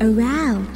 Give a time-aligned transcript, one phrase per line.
[0.00, 0.69] around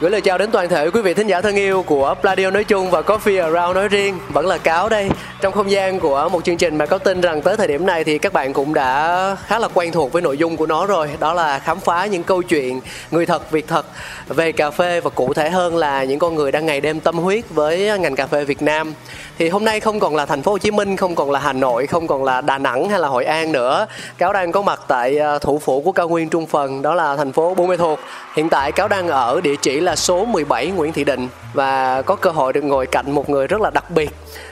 [0.00, 2.64] Gửi lời chào đến toàn thể quý vị thính giả thân yêu của Pladio nói
[2.64, 6.44] chung và Coffee Around nói riêng Vẫn là Cáo đây Trong không gian của một
[6.44, 9.36] chương trình mà có tin rằng tới thời điểm này thì các bạn cũng đã
[9.46, 12.22] khá là quen thuộc với nội dung của nó rồi Đó là khám phá những
[12.22, 13.86] câu chuyện người thật việc thật
[14.28, 17.18] về cà phê Và cụ thể hơn là những con người đang ngày đêm tâm
[17.18, 18.94] huyết với ngành cà phê Việt Nam
[19.38, 21.52] thì hôm nay không còn là thành phố Hồ Chí Minh, không còn là Hà
[21.52, 23.86] Nội, không còn là Đà Nẵng hay là Hội An nữa.
[24.18, 27.16] Cáo đang có mặt tại ờ, thủ phủ của cao nguyên Trung Phần, đó là
[27.16, 27.98] thành phố Buôn Mê Thuột.
[28.36, 32.16] Hiện tại Cáo đang ở địa chỉ là số 17 Nguyễn Thị Định và có
[32.16, 34.10] cơ hội được ngồi cạnh một người rất là đặc biệt.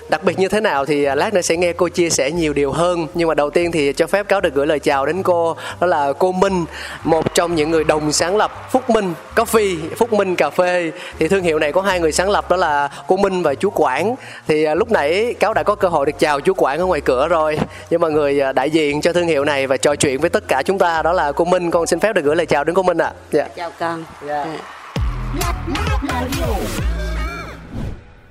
[0.08, 2.52] Đặc biệt như thế nào thì ờ, lát nữa sẽ nghe cô chia sẻ nhiều
[2.52, 3.06] điều hơn.
[3.14, 5.86] Nhưng mà đầu tiên thì cho phép Cáo được gửi lời chào đến cô, đó
[5.86, 6.64] là cô Minh,
[7.04, 10.92] một trong những người đồng sáng lập Phúc Minh Coffee, Phúc Minh Cà phê.
[11.18, 13.70] Thì thương hiệu này có hai người sáng lập đó là cô Minh và chú
[13.70, 14.14] Quảng.
[14.46, 17.00] Thì à, lúc nãy cáo đã có cơ hội được chào chú Quảng ở ngoài
[17.00, 17.58] cửa rồi
[17.90, 20.48] nhưng mà người à, đại diện cho thương hiệu này và trò chuyện với tất
[20.48, 22.74] cả chúng ta đó là cô Minh con xin phép được gửi lời chào đến
[22.74, 24.46] cô Minh ạ dạ chào con Dạ.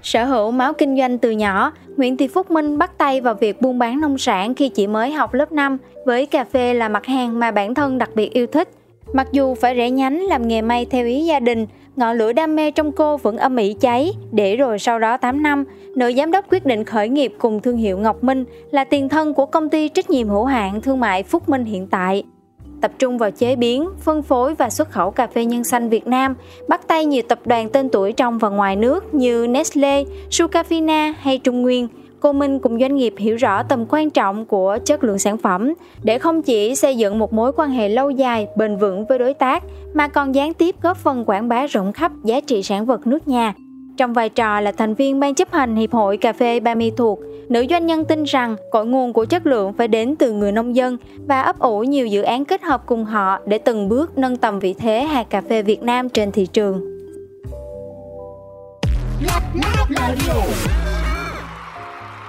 [0.04, 3.62] Sở hữu máu kinh doanh từ nhỏ, Nguyễn Thị Phúc Minh bắt tay vào việc
[3.62, 7.06] buôn bán nông sản khi chỉ mới học lớp 5, với cà phê là mặt
[7.06, 8.70] hàng mà bản thân đặc biệt yêu thích.
[9.14, 12.56] Mặc dù phải rẽ nhánh làm nghề may theo ý gia đình, ngọn lửa đam
[12.56, 16.32] mê trong cô vẫn âm ỉ cháy, để rồi sau đó 8 năm, nữ giám
[16.32, 19.70] đốc quyết định khởi nghiệp cùng thương hiệu Ngọc Minh là tiền thân của công
[19.70, 22.24] ty trách nhiệm hữu hạn thương mại Phúc Minh hiện tại
[22.82, 26.08] tập trung vào chế biến, phân phối và xuất khẩu cà phê nhân xanh Việt
[26.08, 26.36] Nam,
[26.68, 31.38] bắt tay nhiều tập đoàn tên tuổi trong và ngoài nước như Nestle, Sucafina hay
[31.38, 31.88] Trung Nguyên.
[32.20, 35.74] Cô Minh cùng doanh nghiệp hiểu rõ tầm quan trọng của chất lượng sản phẩm
[36.04, 39.34] để không chỉ xây dựng một mối quan hệ lâu dài, bền vững với đối
[39.34, 43.08] tác mà còn gián tiếp góp phần quảng bá rộng khắp giá trị sản vật
[43.08, 43.54] nước nhà.
[44.02, 46.92] Trong vai trò là thành viên ban chấp hành Hiệp hội Cà phê Ba Mi
[46.92, 47.20] Thuộc,
[47.50, 50.76] nữ doanh nhân tin rằng cội nguồn của chất lượng phải đến từ người nông
[50.76, 50.98] dân
[51.28, 54.60] và ấp ủ nhiều dự án kết hợp cùng họ để từng bước nâng tầm
[54.60, 56.82] vị thế hạt cà phê Việt Nam trên thị trường.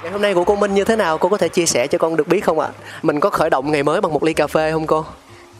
[0.02, 1.18] ngày hôm nay của cô Minh như thế nào?
[1.18, 2.68] Cô có thể chia sẻ cho con được biết không ạ?
[3.02, 5.04] Mình có khởi động ngày mới bằng một ly cà phê không cô?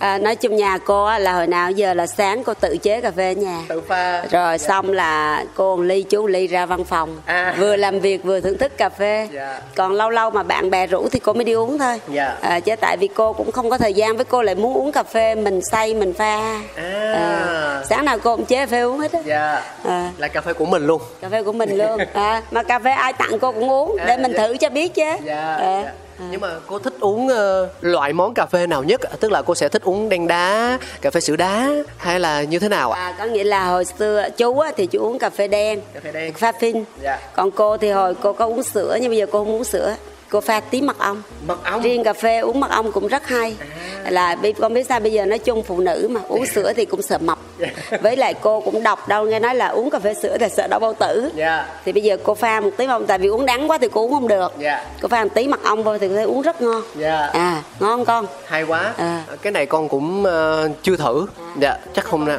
[0.02, 3.10] À, nói chung nhà cô là hồi nào giờ là sáng cô tự chế cà
[3.10, 3.62] phê ở nhà.
[3.68, 4.24] Tự pha.
[4.30, 7.20] Rồi xong là cô một ly chú một ly ra văn phòng.
[7.26, 7.54] À.
[7.58, 9.28] vừa làm việc vừa thưởng thức cà phê.
[9.32, 9.60] Dạ.
[9.74, 12.00] còn lâu lâu mà bạn bè rủ thì cô mới đi uống thôi.
[12.08, 12.36] Dạ.
[12.40, 14.92] à, chứ tại vì cô cũng không có thời gian với cô lại muốn uống
[14.92, 16.60] cà phê mình xay mình pha.
[16.76, 17.12] À.
[17.14, 19.20] À, sáng nào cô cũng chế cà phê uống hết á.
[19.24, 19.62] Dạ.
[19.84, 21.02] À, là cà phê của mình luôn.
[21.20, 22.00] Cà phê của mình luôn.
[22.14, 24.46] À, mà cà phê ai tặng cô cũng uống À, để mình dạ.
[24.46, 25.16] thử cho biết chứ.
[25.24, 25.92] Dạ, À, dạ.
[26.30, 29.54] Nhưng mà cô thích uống ờ, loại món cà phê nào nhất tức là cô
[29.54, 33.00] sẽ thích uống đen đá cà phê sữa đá hay là như thế nào ạ?
[33.00, 35.80] À, có nghĩa là hồi xưa chú á, thì chú uống cà phê đen.
[35.94, 36.32] Cà phê đen.
[36.34, 36.84] pha phin.
[37.02, 37.18] Dạ.
[37.34, 39.94] còn cô thì hồi cô có uống sữa nhưng bây giờ cô không uống sữa
[40.32, 41.22] cô pha tí mật ong.
[41.46, 41.82] Mật ong?
[41.82, 43.56] Riêng cà phê uống mật ong cũng rất hay.
[44.04, 44.10] À.
[44.10, 45.00] là con biết sao?
[45.00, 47.38] Bây giờ nói chung phụ nữ mà uống sữa thì cũng sợ mập.
[47.58, 47.68] Dạ.
[48.02, 50.66] với lại cô cũng đọc đâu nghe nói là uống cà phê sữa là sợ
[50.70, 51.30] đau bao tử.
[51.34, 51.66] Dạ.
[51.84, 53.88] thì bây giờ cô pha một tí mật ong tại vì uống đắng quá thì
[53.92, 54.52] cô uống không được.
[54.58, 54.84] Dạ.
[55.02, 56.82] cô pha một tí mật ong vô thì cô thấy uống rất ngon.
[56.96, 57.30] Dạ.
[57.32, 58.26] à ngon con?
[58.46, 58.92] Hay quá.
[58.96, 59.24] À.
[59.42, 61.26] cái này con cũng ờ, chưa thử.
[61.60, 62.38] Dạ chắc không nào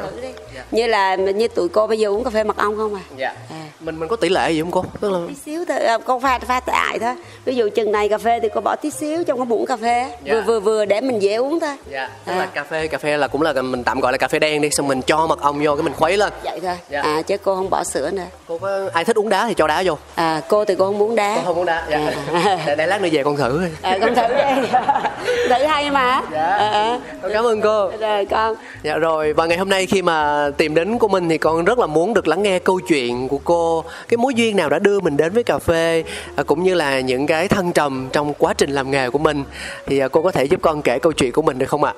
[0.70, 3.00] Như là như tụi cô bây giờ uống cà phê mật ong không à?
[3.16, 3.28] Dạ.
[3.50, 3.62] À.
[3.80, 4.84] mình mình có tỷ lệ gì không cô?
[5.00, 5.78] Tức là tí xíu thôi.
[5.78, 7.14] À, con pha pha tại thôi.
[7.44, 9.76] Ví dụ chừng này cà phê thì cô bỏ tí xíu trong cái muỗng cà
[9.76, 10.06] phê.
[10.24, 10.34] Dạ.
[10.34, 11.76] vừa vừa vừa để mình dễ uống thôi.
[11.90, 12.10] Dạ.
[12.24, 12.36] Tức À.
[12.38, 14.62] là cà phê cà phê là cũng là mình tạm gọi là cà phê đen
[14.62, 16.32] đi xong mình cho mật ong vô cái mình khuấy lên.
[16.44, 16.76] Vậy thôi.
[16.90, 17.02] Dạ.
[17.02, 18.22] à chứ cô không bỏ sữa nữa.
[18.48, 19.98] Cô có ai thích uống đá thì cho đá vô.
[20.14, 21.34] À cô thì cô không muốn đá.
[21.36, 22.12] Con không uống đá dạ.
[22.32, 22.58] À.
[22.66, 24.68] để, để lát nữa về con thử à, con thử đi.
[25.48, 26.22] Thử hay mà.
[26.32, 26.46] Dạ.
[26.46, 27.90] À, con cảm ơn cô.
[28.00, 28.54] Rồi con.
[28.82, 31.78] Dạ rồi và ngày hôm nay khi mà tìm đến cô Minh thì con rất
[31.78, 35.00] là muốn được lắng nghe câu chuyện của cô cái mối duyên nào đã đưa
[35.00, 36.04] mình đến với cà phê
[36.36, 39.44] à, cũng như là những cái thăng trầm trong quá trình làm nghề của mình
[39.86, 41.94] thì à, cô có thể giúp con kể câu chuyện của mình được không ạ?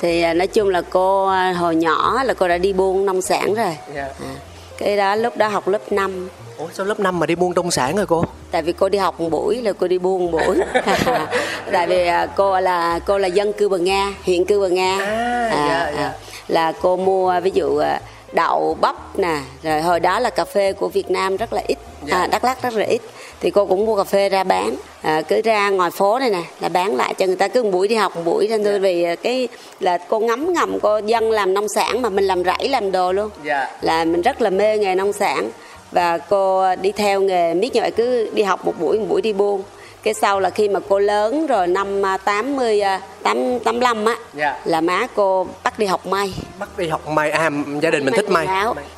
[0.00, 3.22] thì à, nói chung là cô à, hồi nhỏ là cô đã đi buôn nông
[3.22, 4.02] sản rồi Dạ.
[4.02, 4.34] à,
[4.78, 6.28] cái đó lúc đó học lớp 5
[6.58, 8.24] Ủa sao lớp 5 mà đi buôn nông sản rồi cô?
[8.50, 10.56] tại vì cô đi học một buổi là cô đi buôn một buổi
[11.72, 14.98] tại vì à, cô là cô là dân cư bờ nga huyện cư bờ nga
[14.98, 15.27] À,
[15.68, 16.12] dạ, dạ.
[16.48, 18.00] là cô mua ví dụ à,
[18.32, 21.78] đậu bắp nè rồi hồi đó là cà phê của Việt Nam rất là ít
[22.06, 22.16] Dạ.
[22.16, 23.02] à, Đắk Lắk rất là ít
[23.40, 26.42] thì cô cũng mua cà phê ra bán à, cứ ra ngoài phố này nè
[26.60, 28.70] là bán lại cho người ta cứ một buổi đi học một buổi nên Dạ.
[28.70, 29.48] thôi vì à, cái
[29.80, 33.12] là cô ngấm ngầm cô dân làm nông sản mà mình làm rẫy làm đồ
[33.12, 33.70] luôn Dạ.
[33.80, 35.50] là mình rất là mê nghề nông sản
[35.92, 39.22] và cô đi theo nghề miết như vậy cứ đi học một buổi một buổi
[39.22, 39.62] đi buôn
[40.08, 44.16] cái sau là khi mà cô lớn rồi năm à, 80 à, tám 85 á
[44.34, 44.58] Dạ.
[44.64, 46.34] là má cô bắt đi học may.
[46.58, 47.30] Bắt đi học may.
[47.30, 47.50] À
[47.82, 48.46] gia đình mình thích may.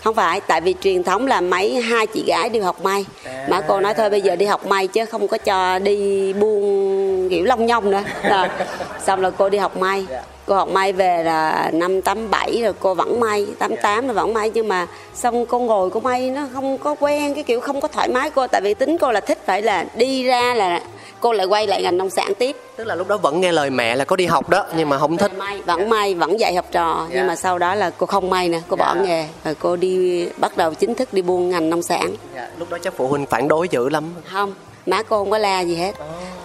[0.04, 3.06] không phải tại vì truyền thống là mấy hai chị gái đi học may.
[3.24, 3.46] À.
[3.50, 7.28] má cô nói thôi bây giờ đi học may chứ không có cho đi buôn
[7.30, 8.02] kiểu long nhông nữa.
[8.30, 8.48] Rồi
[9.06, 10.06] xong là cô đi học may.
[10.10, 10.22] Dạ.
[10.46, 13.46] cô học may về là năm 87 rồi cô vẫn may.
[13.58, 17.34] 88 rồi vẫn may nhưng mà xong cô ngồi cô may nó không có quen
[17.34, 18.46] cái kiểu không có thoải mái cô.
[18.46, 20.80] Tại vì tính cô là thích phải là đi ra là
[21.20, 23.70] cô lại quay lại ngành nông sản tiếp Tức là lúc đó vẫn nghe lời
[23.70, 25.32] mẹ là có đi học đó nhưng mà không thích.
[25.38, 27.14] may vẫn may vẫn dạy học trò Dạ.
[27.16, 29.02] nhưng mà sau đó là cô không may nè cô bỏ Dạ.
[29.02, 32.70] nghề rồi cô đi bắt đầu chính thức đi buôn ngành nông sản Dạ, lúc
[32.70, 34.04] đó chắc phụ huynh phản đối dữ lắm.
[34.32, 34.54] không
[34.86, 35.94] má cô không có la gì hết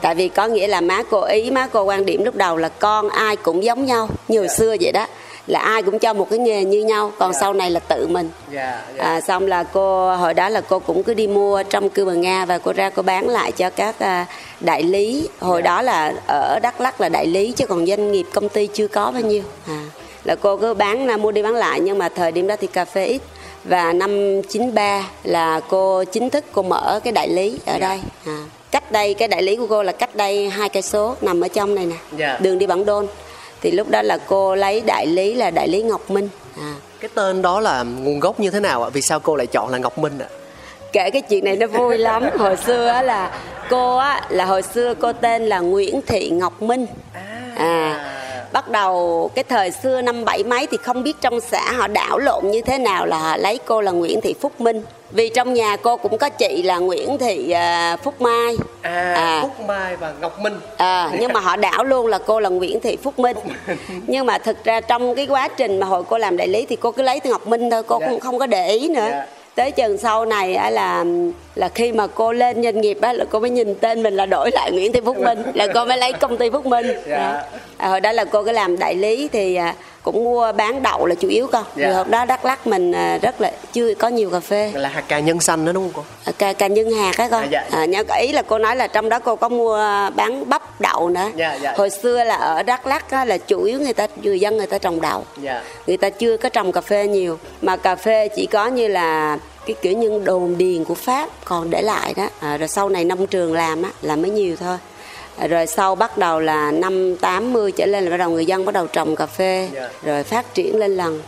[0.01, 2.69] tại vì có nghĩa là má cô ý má cô quan điểm lúc đầu là
[2.69, 5.07] con ai cũng giống nhau như hồi xưa vậy đó
[5.47, 8.29] là ai cũng cho một cái nghề như nhau còn sau này là tự mình
[8.51, 12.05] Dạ, à, xong là cô hồi đó là cô cũng cứ đi mua trong cư
[12.05, 14.25] bờ nga và cô ra cô bán lại cho các à,
[14.65, 18.25] đại lý hồi đó là ở đắk lắc là đại lý chứ còn doanh nghiệp
[18.33, 19.43] công ty chưa có bao nhiêu.
[19.67, 19.83] À,
[20.23, 22.67] là cô cứ bán à, mua đi bán lại nhưng mà thời điểm đó thì
[22.67, 23.21] cà phê ít.
[23.63, 27.99] Và năm 93 là cô chính thức cô mở cái đại lý ở đây.
[28.25, 28.37] À,
[28.71, 31.47] cách đây cái đại lý của cô là cách đây hai cây số nằm ở
[31.47, 31.95] trong này nè.
[32.17, 32.37] Dạ.
[32.41, 33.07] đường đi bản đôn.
[33.61, 36.29] Thì lúc đó là cô lấy đại lý là đại lý ngọc minh.
[36.57, 38.89] À, Cái tên đó là nguồn gốc như thế nào ạ?
[38.93, 40.27] Vì sao cô lại chọn là Ngọc Minh ạ?
[40.95, 42.23] Kể cái chuyện này nó vui lắm.
[42.37, 43.31] Hồi xưa á là
[43.69, 46.85] cô á là hồi xưa cô tên là Nguyễn Thị Ngọc Minh.
[47.57, 48.11] À
[48.55, 52.17] bắt đầu cái thời xưa năm bảy mấy thì không biết trong xã họ đảo
[52.17, 54.81] lộn như thế nào là họ lấy cô là Nguyễn Thị Phúc Minh.
[55.11, 58.55] Vì trong nhà cô cũng có chị là Nguyễn Thị à, Phúc Mai.
[58.81, 60.53] À, Phúc Mai và Ngọc Minh.
[60.77, 63.37] À, nhưng mà họ đảo luôn là cô là Nguyễn Thị Phúc Minh.
[64.07, 66.75] Nhưng mà thực ra trong cái quá trình mà hồi cô làm đại lý thì
[66.75, 68.07] cô cứ lấy từ Ngọc Minh thôi cô Dạ.
[68.09, 69.07] cũng không có để ý nữa.
[69.11, 69.25] Dạ.
[69.55, 71.05] Tới chừng sau này á là
[71.55, 74.25] là khi mà cô lên doanh nghiệp á là cô mới nhìn tên mình là
[74.25, 77.17] đổi lại Nguyễn Thị Phúc Minh là cô mới lấy công ty Phúc Minh Dạ.
[77.17, 77.39] Đó.
[77.77, 81.05] à, hồi đó là cô cứ làm đại lý thì à, cũng mua bán đậu
[81.05, 81.87] là chủ yếu con Dạ.
[81.87, 84.89] vì hôm đó Đắk Lắk mình à, rất là chưa có nhiều cà phê Là
[84.89, 86.31] hạt cà nhân xanh đó đúng không cô?
[86.37, 87.65] Cà, cà nhân hạt á con À, dạ.
[88.07, 89.77] à, ý là cô nói là trong đó cô có mua
[90.15, 91.73] bán bắp đậu nữa Dạ, dạ.
[91.77, 94.67] hồi xưa là ở đắk lắc á, là chủ yếu người ta người dân người
[94.67, 95.61] ta trồng đậu Dạ.
[95.87, 99.37] người ta chưa có trồng cà phê nhiều mà cà phê chỉ có như là
[99.65, 102.27] cái kiểu như đồn điền của pháp còn để lại đó.
[102.39, 104.77] À, rồi sau này nông trường làm á là mới nhiều thôi.
[105.37, 108.65] À, rồi sau bắt đầu là năm 80 trở lên là bắt đầu người dân
[108.65, 109.89] bắt đầu trồng cà phê Dạ.
[110.03, 111.21] rồi phát triển lên lần.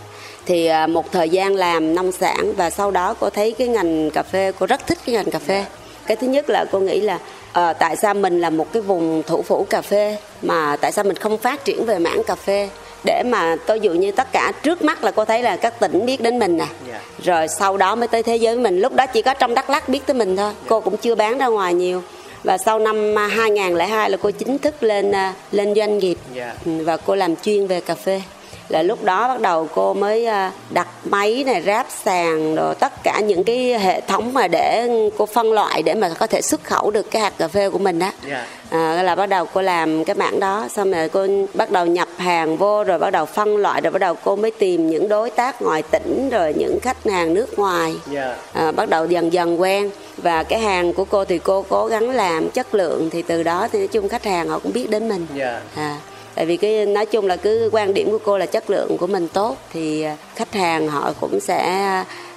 [0.46, 4.12] Thì à, một thời gian làm nông sản và sau đó cô thấy cái ngành
[4.12, 5.66] cà phê cô rất thích cái ngành cà phê.
[6.08, 7.20] Cái thứ nhất là cô nghĩ là
[7.54, 11.04] ờ, tại sao mình là một cái vùng thủ phủ cà phê mà tại sao
[11.04, 12.70] mình không phát triển về mảng cà phê
[13.08, 16.06] để mà tôi dụ như tất cả trước mắt là cô thấy là các tỉnh
[16.06, 16.68] biết đến mình nè.
[16.90, 17.00] Dạ.
[17.24, 18.80] rồi sau đó mới tới thế giới mình.
[18.80, 20.54] Lúc đó chỉ có trong đắk lắc biết tới mình thôi.
[20.68, 22.02] Cô cũng chưa bán ra ngoài nhiều.
[22.44, 26.18] Và sau năm à, 2002 là cô chính thức lên à, lên doanh nghiệp.
[26.34, 26.54] Dạ.
[26.66, 28.22] Ừ, và cô làm chuyên về cà phê.
[28.70, 33.04] Là lúc đó bắt đầu cô mới à, đặt máy này ráp sàn rồi tất
[33.04, 36.64] cả những cái hệ thống mà để cô phân loại để mà có thể xuất
[36.64, 38.46] khẩu được cái hạt cà phê của mình đó Dạ.
[38.70, 40.68] à, là bắt đầu cô làm cái mảng đó.
[40.76, 44.00] Xong rồi cô bắt đầu nhập hàng vô rồi bắt đầu phân loại rồi bắt
[44.00, 47.96] đầu cô mới tìm những đối tác ngoài tỉnh rồi những khách hàng nước ngoài
[48.12, 48.36] Dạ.
[48.54, 52.10] à, bắt đầu dần dần quen và cái hàng của cô thì cô cố gắng
[52.10, 55.10] làm chất lượng thì từ đó thì nói chung khách hàng họ cũng biết đến
[55.10, 55.62] mình Dạ.
[55.76, 55.98] à,
[56.36, 59.08] tại vì cái nói chung là cứ quan điểm của cô là chất lượng của
[59.08, 61.84] mình tốt thì à, khách hàng họ cũng sẽ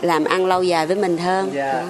[0.00, 1.72] làm ăn lâu dài với mình hơn Dạ.
[1.72, 1.82] Đó.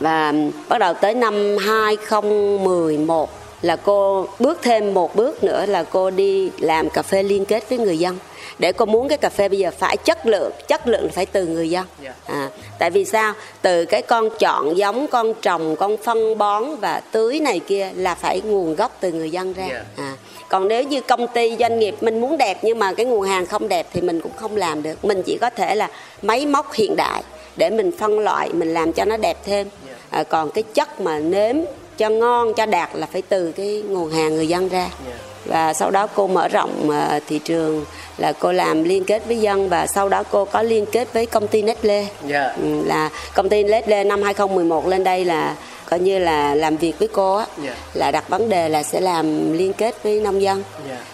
[0.00, 0.32] và
[0.68, 3.30] bắt đầu tới năm 2011
[3.62, 7.68] là cô bước thêm một bước nữa là cô đi làm cà phê liên kết
[7.68, 8.18] với người dân
[8.58, 11.46] để cô muốn cái cà phê bây giờ phải chất lượng chất lượng phải từ
[11.46, 12.14] người dân Dạ.
[12.26, 17.00] à, tại vì sao từ cái con chọn giống con trồng con phân bón và
[17.12, 19.84] tưới này kia là phải nguồn gốc từ người dân ra Dạ.
[19.96, 20.16] à,
[20.48, 23.46] còn nếu như công ty doanh nghiệp mình muốn đẹp nhưng mà cái nguồn hàng
[23.46, 25.88] không đẹp thì mình cũng không làm được mình chỉ có thể là
[26.22, 27.22] máy móc hiện đại
[27.56, 29.92] để mình phân loại mình làm cho nó đẹp thêm Dạ.
[30.10, 31.56] à, còn cái chất mà nếm
[31.98, 35.12] cho ngon cho đạt là phải từ cái nguồn hàng người dân ra Dạ.
[35.46, 37.84] và sau đó cô mở rộng ờ, thị trường
[38.18, 41.26] là cô làm liên kết với dân và sau đó cô có liên kết với
[41.26, 42.54] công ty Nestle Dạ.
[42.62, 45.56] Ừ, là công ty Nestle năm 2011 lên đây là
[45.90, 47.74] coi như là làm việc với cô á Dạ.
[47.94, 50.62] là đặt vấn đề là sẽ làm liên kết với nông dân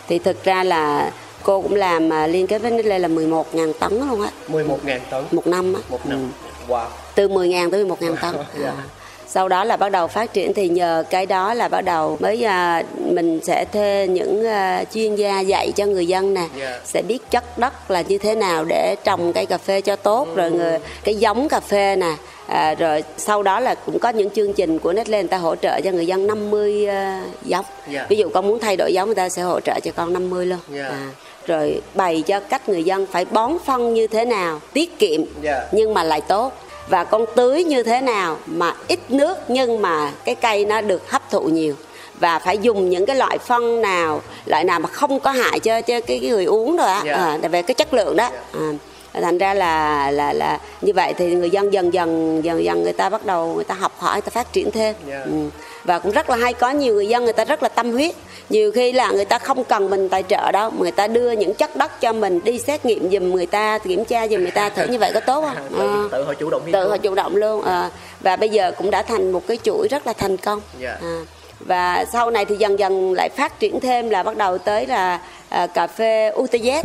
[0.09, 1.11] thì thực ra là
[1.43, 5.25] cô cũng làm à, liên kết với Nestle là 11.000 tấn luôn á 11.000 tấn
[5.31, 6.31] một năm á một năm.
[6.69, 6.85] Wow.
[7.15, 8.69] từ 10.000 tới 11.000 tấn Dạ.
[8.69, 8.83] À.
[9.31, 12.45] sau đó là bắt đầu phát triển thì nhờ cái đó là bắt đầu mới
[12.45, 16.81] à, mình sẽ thuê những à, chuyên gia dạy cho người dân nè Dạ.
[16.85, 20.29] sẽ biết chất đất là như thế nào để trồng cây cà phê cho tốt
[20.35, 22.13] rồi người, cái giống cà phê nè
[22.47, 25.57] à, rồi sau đó là cũng có những chương trình của Nestle người ta hỗ
[25.57, 28.07] trợ cho người dân 50 à, giống Dạ.
[28.09, 30.47] ví dụ con muốn thay đổi giống người ta sẽ hỗ trợ cho con 50
[30.47, 30.89] luôn Dạ.
[30.89, 31.09] à,
[31.47, 35.67] rồi bày cho cách người dân phải bón phân như thế nào tiết kiệm Dạ.
[35.73, 36.53] nhưng mà lại tốt
[36.89, 41.11] và con tưới như thế nào mà ít nước nhưng mà cái cây nó được
[41.11, 41.75] hấp thụ nhiều
[42.21, 45.81] và phải dùng những cái loại phân nào loại nào mà không có hại cho
[45.81, 47.13] cho cái, cái người uống rồi á Dạ.
[47.15, 51.35] à, về cái chất lượng đó à, thành ra là là là như vậy thì
[51.35, 54.23] người dân dần dần dần dần người ta bắt đầu người ta học hỏi người
[54.23, 55.23] ta phát triển thêm Dạ.
[55.25, 55.31] ừ.
[55.89, 58.15] Và cũng rất là hay có nhiều người dân người ta rất là tâm huyết.
[58.49, 61.55] Nhiều khi là người ta không cần mình tài trợ đâu người ta đưa những
[61.55, 64.69] chất đất cho mình đi xét nghiệm giùm người ta kiểm tra giùm người ta
[64.69, 65.57] thử như vậy có tốt không?
[65.71, 66.09] Tự, Ờ.
[66.13, 67.91] tự họ chủ động tự họ chủ động luôn à,
[68.21, 70.61] và bây giờ cũng đã thành một cái chuỗi rất là thành công.
[70.83, 70.99] À,
[71.61, 75.21] và sau này thì dần dần lại phát triển thêm là bắt đầu tới là
[75.49, 76.83] à, cà phê UTZ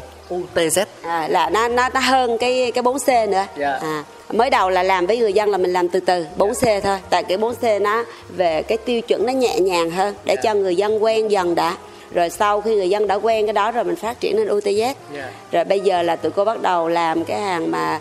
[0.55, 0.85] UTZ.
[1.01, 3.79] à, là nó nó nó hơn cái cái 4C nữa Dạ.
[3.81, 6.97] à, mới đầu là làm với người dân là mình làm từ từ 4C thôi
[7.09, 10.75] tại cái 4C nó về cái tiêu chuẩn nó nhẹ nhàng hơn để cho người
[10.75, 11.75] dân quen dần đã
[12.13, 14.93] rồi sau khi người dân đã quen cái đó rồi mình phát triển lên UTZ
[15.15, 15.29] Dạ.
[15.51, 17.99] rồi bây giờ là tụi cô bắt đầu làm cái hàng mà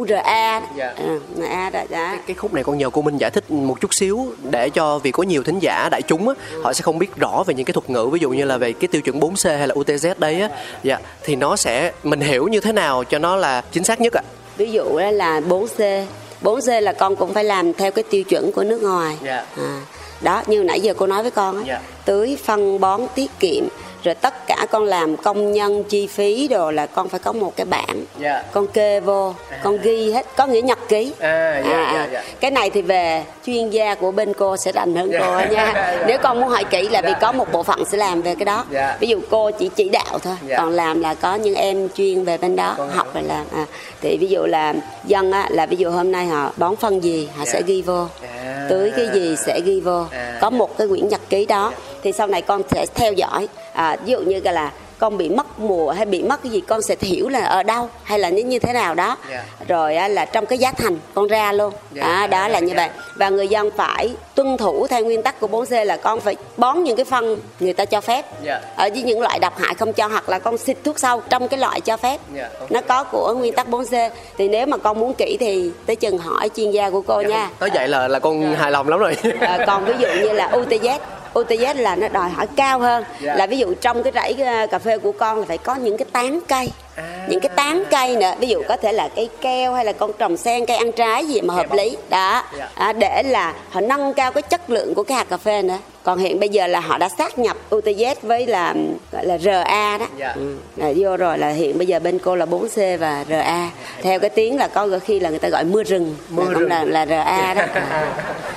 [0.00, 0.94] URA Dạ.
[0.96, 2.14] à, A đó, đó.
[2.26, 5.10] cái khúc này con nhờ cô Minh giải thích một chút xíu để cho vì
[5.10, 7.72] có nhiều thính giả đại chúng á, họ sẽ không biết rõ về những cái
[7.72, 10.40] thuật ngữ ví dụ như là về cái tiêu chuẩn 4C hay là UTZ đấy
[10.40, 10.48] á,
[10.82, 14.12] dạ thì nó sẽ mình hiểu như thế nào cho nó là chính xác nhất
[14.12, 14.22] ạ.
[14.56, 16.04] ví dụ là 4C
[16.42, 19.44] 4C là con cũng phải làm theo cái tiêu chuẩn của nước ngoài Dạ.
[19.56, 19.80] à,
[20.20, 21.80] đó như nãy giờ cô nói với con á Dạ.
[22.04, 23.64] tưới phân bón tiết kiệm
[24.04, 27.52] rồi tất cả con làm công nhân chi phí đồ là con phải có một
[27.56, 28.42] cái bảng Dạ.
[28.52, 32.22] con kê vô con ghi hết có nghĩa nhật ký À, dạ, dạ, dạ.
[32.40, 35.18] cái này thì về chuyên gia của bên cô sẽ rành hơn Dạ.
[35.20, 36.04] cô nha Dạ.
[36.06, 38.44] nếu con muốn hỏi kỹ là vì có một bộ phận sẽ làm về cái
[38.44, 38.96] đó Dạ.
[39.00, 40.56] ví dụ cô chỉ chỉ đạo thôi Dạ.
[40.58, 43.66] còn làm là có những em chuyên về bên đó Con học rồi làm à,
[44.00, 47.28] thì ví dụ là dân á là ví dụ hôm nay họ bón phân gì
[47.36, 47.52] họ Dạ.
[47.52, 48.66] sẽ ghi vô À.
[48.70, 50.38] tưới cái gì sẽ ghi vô À.
[50.40, 53.96] có một cái quyển nhật ký đó thì sau này con sẽ theo dõi à,
[54.04, 56.96] ví dụ như là con bị mất mùa hay bị mất cái gì con sẽ
[57.00, 59.44] hiểu là ở đâu hay là như như thế nào đó Dạ.
[59.68, 62.02] rồi á, là trong cái giá thành con ra luôn Dạ.
[62.02, 62.76] à, đó là như Dạ.
[62.76, 66.36] vậy và người dân phải tuân thủ theo nguyên tắc của 4C là con phải
[66.56, 68.60] bón những cái phân người ta cho phép Dạ.
[68.76, 71.48] ở với những loại độc hại không cho hoặc là con xịt thuốc sâu trong
[71.48, 74.76] cái loại cho phép Dạ, con nó có của nguyên tắc 4C thì nếu mà
[74.76, 77.88] con muốn kỹ thì tới chừng hỏi chuyên gia của cô Dạ, nha Tới vậy
[77.88, 79.16] là là con hài lòng lắm rồi.
[79.40, 80.98] à, còn ví dụ như là UTZ
[81.34, 83.34] UTZ là nó đòi hỏi cao hơn Dạ.
[83.34, 85.96] là ví dụ trong cái rẫy ờ, cà phê của con là phải có những
[85.96, 87.26] cái tán cây À.
[87.28, 90.10] những cái tán cây nữa ví dụ có thể là cây keo hay là con
[90.18, 92.68] trồng sen cây ăn trái gì mà hợp lý đó Dạ.
[92.74, 95.78] à, để là họ nâng cao cái chất lượng của cái hạt cà phê nữa
[96.02, 98.74] còn hiện bây giờ là họ đã sát nhập UTZ với là
[99.12, 100.32] gọi là RA đó Dạ.
[100.36, 100.56] ừ.
[100.76, 103.70] là vô rồi là hiện bây giờ bên cô là 4C và RA
[104.02, 106.58] theo cái tiếng là có đôi khi là người ta gọi mưa rừng Mưa là
[106.58, 106.68] rừng.
[106.68, 107.62] là, là RA đó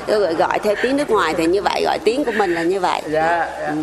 [0.08, 2.63] Tôi gọi, gọi theo tiếng nước ngoài thì như vậy gọi tiếng của mình là
[2.63, 3.68] như vậy Dạ, dạ.
[3.68, 3.75] Ừ.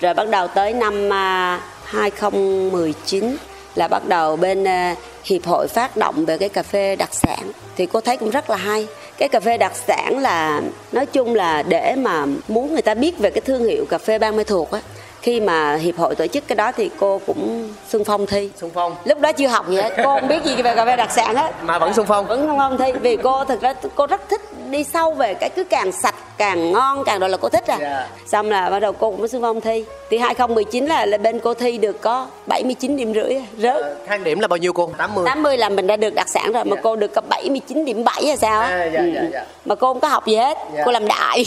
[0.00, 3.36] rồi bắt đầu tới năm à, 2019
[3.74, 7.52] là bắt đầu bên à, hiệp hội phát động về cái cà phê đặc sản
[7.76, 8.86] thì cô thấy cũng rất là hay
[9.18, 10.60] cái cà phê đặc sản là
[10.92, 14.18] nói chung là để mà muốn người ta biết về cái thương hiệu cà phê
[14.18, 14.80] Ban Mê Thuộc á
[15.22, 18.70] khi mà hiệp hội tổ chức cái đó thì cô cũng xung phong thi Xung
[18.74, 18.94] phong.
[19.04, 21.36] lúc đó chưa học gì hết cô không biết gì về cà phê đặc sản
[21.36, 22.26] hết Mà vẫn xung phong.
[22.26, 24.40] vẫn xung phong thi vì cô thực ra cô rất thích
[24.72, 27.76] đi sâu về cái cứ càng sạch càng ngon càng rồi là cô thích à
[27.80, 28.06] Dạ.
[28.26, 31.54] xong là bắt đầu cô cũng xung phong thi thì 2019 là, là bên cô
[31.54, 34.90] thi được có 79 điểm rưỡi à, rớt Ờ, Thang điểm là bao nhiêu cô?
[34.98, 35.24] 80.
[35.26, 36.80] 80 là mình đã được đặc sản rồi mà Dạ.
[36.84, 38.66] cô được có 79 điểm 7 hay sao á.
[38.68, 39.06] À, dạ, ừ.
[39.32, 39.44] dạ.
[39.64, 40.82] mà cô không có học gì hết Dạ.
[40.86, 41.44] cô làm đại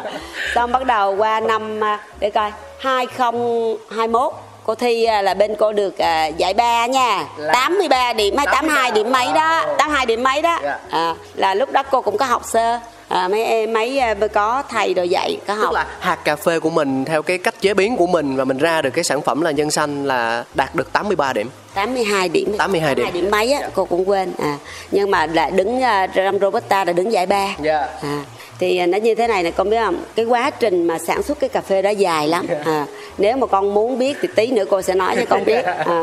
[0.54, 4.32] xong bắt đầu qua năm à, để coi 2021
[4.68, 8.46] cô thi à, là bên cô được à, giải ba nha Là- 83 điểm hay
[8.46, 9.76] 82 điểm mấy đó Wow.
[9.76, 10.78] 82 điểm mấy đó Dạ.
[10.90, 14.62] à, là lúc đó cô cũng có học sơ à, mấy em mấy à, có
[14.70, 17.54] thầy đồ dạy có Tức học là hạt cà phê của mình theo cái cách
[17.60, 20.44] chế biến của mình và mình ra được cái sản phẩm là nhân xanh là
[20.54, 21.50] đạt được 83 điểm.
[21.74, 23.06] 82 điểm 82 điểm.
[23.12, 24.56] điểm mấy á cô cũng quên à
[24.90, 27.86] nhưng mà là đứng à, Ram Robusta là đứng giải ba Dạ.
[28.02, 28.18] à,
[28.58, 31.22] thì à, nó như thế này này con biết không cái quá trình mà sản
[31.22, 32.86] xuất cái cà phê đó dài lắm à,
[33.18, 36.02] nếu mà con muốn biết thì tí nữa cô sẽ nói cho con biết à,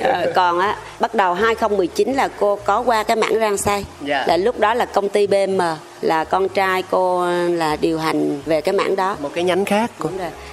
[0.00, 4.24] à, còn á bắt đầu 2019 là cô có qua cái mảng rang xay Dạ.
[4.28, 5.60] là lúc đó là công ty BM
[6.00, 9.90] là con trai cô là điều hành về cái mảng đó một cái nhánh khác
[9.98, 10.12] rồi.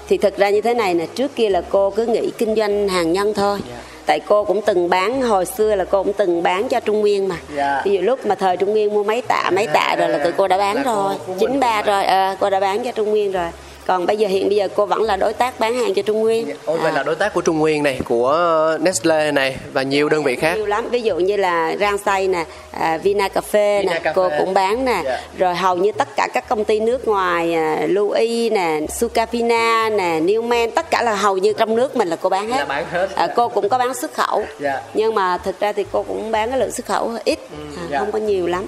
[0.09, 2.89] Thì thực ra như thế này nè, trước kia là cô cứ nghĩ kinh doanh
[2.89, 3.59] hàng nhân thôi.
[3.69, 3.75] Dạ.
[4.09, 7.27] Tại cô cũng từng bán hồi xưa là cô cũng từng bán cho Trung Nguyên
[7.27, 7.37] mà.
[7.55, 7.81] Dạ.
[7.85, 10.31] Ví dụ lúc mà thời Trung Nguyên mua mấy tạ mấy tạ rồi là tụi
[10.31, 11.15] cô đã bán Là rồi.
[11.17, 13.47] cũng bình Chín ba rồi, ờ, cô đã bán cho Trung Nguyên rồi.
[13.89, 16.19] Còn bây giờ hiện bây giờ cô vẫn là đối tác bán hàng cho Trung
[16.19, 16.49] Nguyên.
[16.65, 16.95] Ôi, vậy À.
[16.95, 18.37] là đối tác của Trung Nguyên này, của
[18.81, 20.53] Nestle này và nhiều đơn vị khác.
[20.55, 24.53] nhiều lắm ví dụ như là rang nè à, vina cà phê nè cô cũng
[24.53, 25.21] bán nè Dạ.
[25.37, 30.19] rồi hầu như tất cả các công ty nước ngoài à, Louis nè Sucapina nè
[30.19, 32.85] Newman tất cả là hầu như trong nước mình là cô bán hết, Là bán
[32.91, 33.07] hết.
[33.15, 34.81] À, cô cũng có bán xuất khẩu Dạ.
[34.93, 37.39] nhưng mà thực ra thì cô cũng bán cái lượng xuất khẩu ít
[37.77, 37.99] à, dạ.
[37.99, 38.65] không có nhiều lắm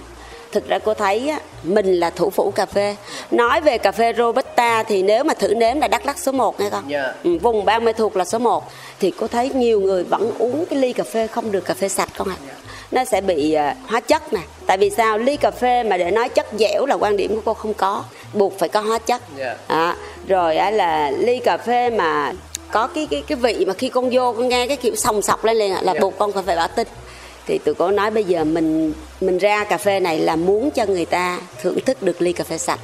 [0.52, 2.96] thực ra cô thấy á, mình là thủ phủ cà phê.
[3.32, 6.60] Nói về cà phê robusta thì nếu mà thử nếm là đắk lắc số 1
[6.60, 6.84] nghe con.
[6.90, 7.14] Dạ.
[7.24, 8.64] Ừ, vùng Ban Mê Thuộc là số 1
[9.00, 11.90] thì cô thấy nhiều người vẫn uống cái ly cà phê không được cà phê
[11.90, 12.36] sạch không ạ.
[12.92, 14.40] Nó sẽ bị à, hóa chất nè.
[14.66, 15.18] Tại vì sao?
[15.18, 18.04] Ly cà phê mà để nói chất dẻo là quan điểm của cô không có.
[18.34, 19.22] Buộc phải có hóa chất.
[19.38, 19.56] Dạ.
[19.68, 19.96] à,
[20.28, 22.34] rồi á là ly cà phê mà
[22.72, 25.46] có cái cái cái vị mà khi con vô con nghe cái kiểu sòng sọc
[25.46, 26.00] lên liền là Dạ.
[26.02, 26.88] buộc con phải bảo tin
[27.52, 30.86] thì tụi cô nói bây giờ mình mình ra cà phê này là muốn cho
[30.86, 32.80] người ta thưởng thức được ly cà phê sạch.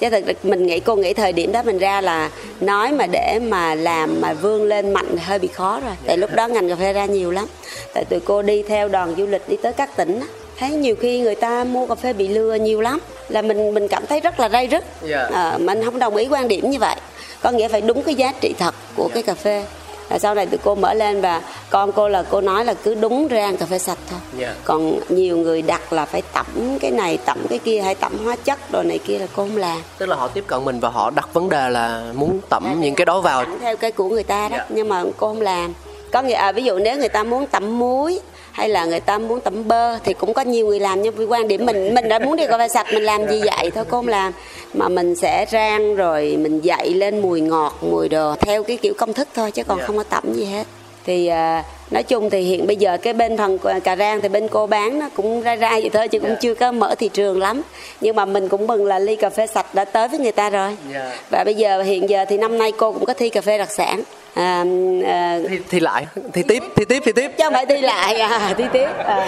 [0.00, 3.38] Chứ thật mình nghĩ cô nghĩ thời điểm đó mình ra là nói mà để
[3.42, 5.94] mà làm mà vươn lên mạnh hơi bị khó rồi.
[6.06, 7.46] Tại lúc đó ngành cà phê ra nhiều lắm.
[7.94, 10.26] Tại tụi cô đi theo đoàn du lịch đi tới các tỉnh á,
[10.58, 12.98] thấy nhiều khi người ta mua cà phê bị lừa nhiều lắm.
[13.28, 14.84] Là mình mình cảm thấy rất là ray rứt.
[15.02, 15.28] Dạ.
[15.32, 16.96] Ờ, mình không đồng ý quan điểm như vậy.
[17.42, 19.64] Có nghĩa phải đúng cái giá trị thật của cái cà phê
[20.08, 22.94] Và sau này tụi cô mở lên và con cô là cô nói là cứ
[22.94, 24.54] đúng rang cà phê sạch thôi Dạ.
[24.64, 26.46] còn nhiều người đặt là phải tẩm
[26.80, 29.56] cái này tẩm cái kia hay tẩm hóa chất rồi này kia là cô không
[29.56, 32.76] làm Tức là họ tiếp cận mình và họ đặt vấn đề là muốn tẩm
[32.80, 33.44] những cái đó vào.
[33.60, 34.66] Theo cái của người ta đó Dạ.
[34.68, 35.72] nhưng mà cô không làm
[36.12, 38.20] có nghĩa à, ví dụ nếu người ta muốn tẩm muối
[38.56, 41.24] hay là người ta muốn tẩm bơ thì cũng có nhiều người làm nhưng vì
[41.24, 43.70] quan điểm mình mình đã muốn đi cà phê sạch mình làm gì vậy?
[43.74, 44.32] Thôi cô không làm.
[44.74, 48.94] Mà mình sẽ rang rồi mình dậy lên mùi ngọt mùi đồ theo cái kiểu
[48.94, 49.86] công thức thôi chứ còn Dạ.
[49.86, 50.66] không có tẩm gì hết.
[51.06, 54.48] Thì à, nói chung thì hiện bây giờ cái bên phần cà rang thì bên
[54.48, 56.36] cô bán nó cũng ra ra vậy thôi chứ cũng Dạ.
[56.40, 57.62] chưa có mở thị trường lắm.
[58.00, 60.50] Nhưng mà mình cũng mừng là ly cà phê sạch đã tới với người ta
[60.50, 60.76] rồi.
[60.92, 61.16] Dạ.
[61.30, 63.70] và bây giờ hiện giờ thì năm nay cô cũng có thi cà phê đặc
[63.70, 64.02] sản.
[64.34, 64.64] À,
[65.06, 67.30] à, Thì, thì lại, thì tiếp, thì tiếp, thì tiếp.
[67.38, 68.88] chứ không phải thi lại à, thi tiếp.
[69.04, 69.26] À,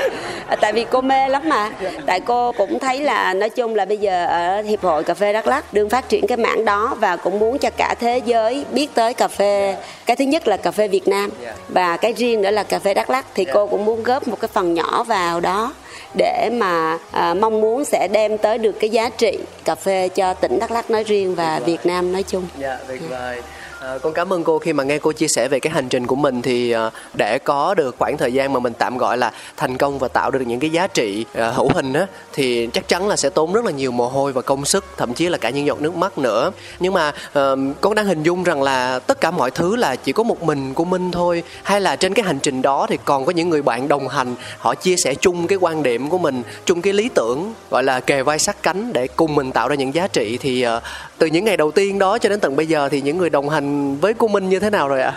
[0.49, 1.71] À, tại vì cô mê lắm mà.
[2.07, 5.33] Tại cô cũng thấy là nói chung là bây giờ ở hiệp hội cà phê
[5.33, 8.65] đắk lắc đương phát triển cái mảng đó và cũng muốn cho cả thế giới
[8.73, 9.77] biết tới cà phê.
[10.07, 11.31] Cái thứ nhất là cà phê việt nam
[11.69, 14.41] và cái riêng nữa là cà phê đắk lắc thì cô cũng muốn góp một
[14.41, 15.75] cái phần nhỏ vào đó
[16.15, 20.35] để mà à, mong muốn sẽ đem tới được cái giá trị cà phê cho
[20.35, 22.47] tỉnh đắk lắc nói riêng và việt nam nói chung.
[22.59, 23.43] Dạ, tuyệt vời.
[23.81, 26.07] À, con cảm ơn cô khi mà nghe cô chia sẻ về cái hành trình
[26.07, 29.33] của mình thì à, để có được khoảng thời gian mà mình tạm gọi là
[29.57, 32.89] thành công và tạo được những cái giá trị à, hữu hình á thì chắc
[32.89, 35.39] chắn là sẽ tốn rất là nhiều mồ hôi và công sức thậm chí là
[35.39, 36.51] cả những giọt nước mắt nữa.
[36.81, 37.43] Nhưng mà à,
[37.81, 40.75] con đang hình dung rằng là tất cả mọi thứ là chỉ có một mình
[40.75, 43.63] của Minh thôi hay là trên cái hành trình đó thì còn có những người
[43.63, 47.09] bạn đồng hành họ chia sẻ chung cái quan điểm của mình chung cái lý
[47.15, 50.39] tưởng gọi là kề vai sát cánh để cùng mình tạo ra những giá trị
[50.41, 50.81] thì à,
[51.19, 53.49] từ những ngày đầu tiên đó cho đến tận bây giờ thì những người đồng
[53.49, 53.68] hành
[54.01, 55.13] với cô Minh như thế nào rồi ạ?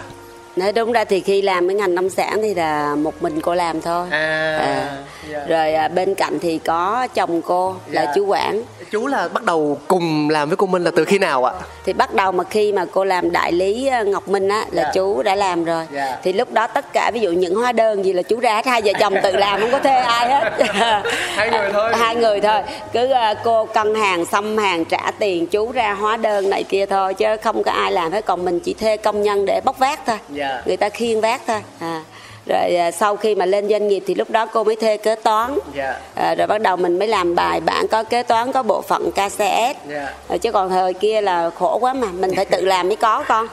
[0.55, 3.55] Nói đúng ra thì khi làm cái ngành nông sản thì là một mình cô
[3.55, 4.87] làm thôi À,
[5.31, 5.39] dạ.
[5.47, 8.11] rồi à, bên cạnh thì có chồng cô là Dạ.
[8.15, 11.45] chú Quảng Chú là bắt đầu cùng làm với cô Minh là từ khi nào
[11.45, 11.53] ạ?
[11.85, 14.83] thì bắt đầu mà khi mà cô làm đại lý à, Ngọc Minh á là
[14.83, 14.91] Dạ.
[14.93, 16.17] chú đã làm rồi Dạ.
[16.23, 18.65] thì lúc đó tất cả ví dụ những hóa đơn gì là chú ra hết
[18.65, 20.51] hai vợ chồng tự làm không có thuê ai hết
[21.35, 21.91] Hai người thôi.
[21.95, 22.61] hai người thôi
[22.93, 26.85] cứ à, cô cân hàng xăm hàng trả tiền chú ra hóa đơn này kia
[26.85, 29.77] thôi chứ không có ai làm hết còn mình chỉ thuê công nhân để bóc
[29.79, 30.61] vác thôi Dạ.
[30.65, 31.61] người ta khiêng vác thôi.
[31.79, 32.01] À.
[32.45, 35.15] rồi à, sau khi mà lên doanh nghiệp thì lúc đó cô mới thuê kế
[35.15, 35.59] toán.
[35.75, 35.99] Dạ.
[36.15, 39.11] à, rồi bắt đầu mình mới làm bài bản có kế toán có bộ phận
[39.11, 40.13] KCS Dạ.
[40.27, 43.23] Ờ, chứ còn thời kia là khổ quá mà mình phải tự làm mới có
[43.27, 43.47] con.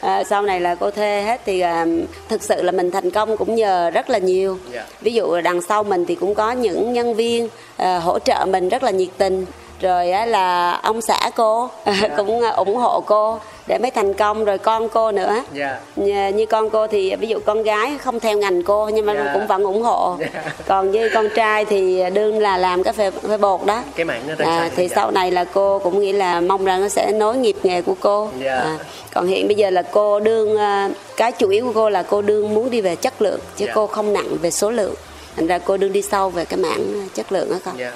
[0.00, 1.86] À, sau này là cô thuê hết thì à,
[2.28, 4.58] thực sự là mình thành công cũng nhờ rất là nhiều.
[5.00, 8.68] Ví dụ đằng sau mình thì cũng có những nhân viên à, hỗ trợ mình
[8.68, 9.46] rất là nhiệt tình.
[9.80, 11.70] Rồi á, là ông xã cô
[12.16, 13.38] cũng à, ủng hộ cô
[13.68, 15.78] để mới thành công rồi con cô nữa Dạ.
[15.96, 19.14] như, như con cô thì ví dụ con gái không theo ngành cô nhưng mà
[19.14, 19.30] Dạ.
[19.34, 20.42] cũng vẫn ủng hộ Dạ.
[20.66, 24.22] còn như con trai thì đương là làm cái phê, phê bột đó Cái mảng
[24.26, 24.94] nó à, thì Dạ.
[24.94, 27.94] sau này là cô cũng nghĩ là mong rằng nó sẽ nối nghiệp nghề của
[28.00, 28.56] cô Dạ.
[28.56, 28.78] à,
[29.14, 32.22] còn hiện bây giờ là cô đương à, cái chủ yếu của cô là cô
[32.22, 33.72] đương muốn đi về chất lượng chứ Dạ.
[33.74, 34.94] cô không nặng về số lượng
[35.36, 37.92] thành ra cô đương đi sâu về cái mảng chất lượng đó con Dạ.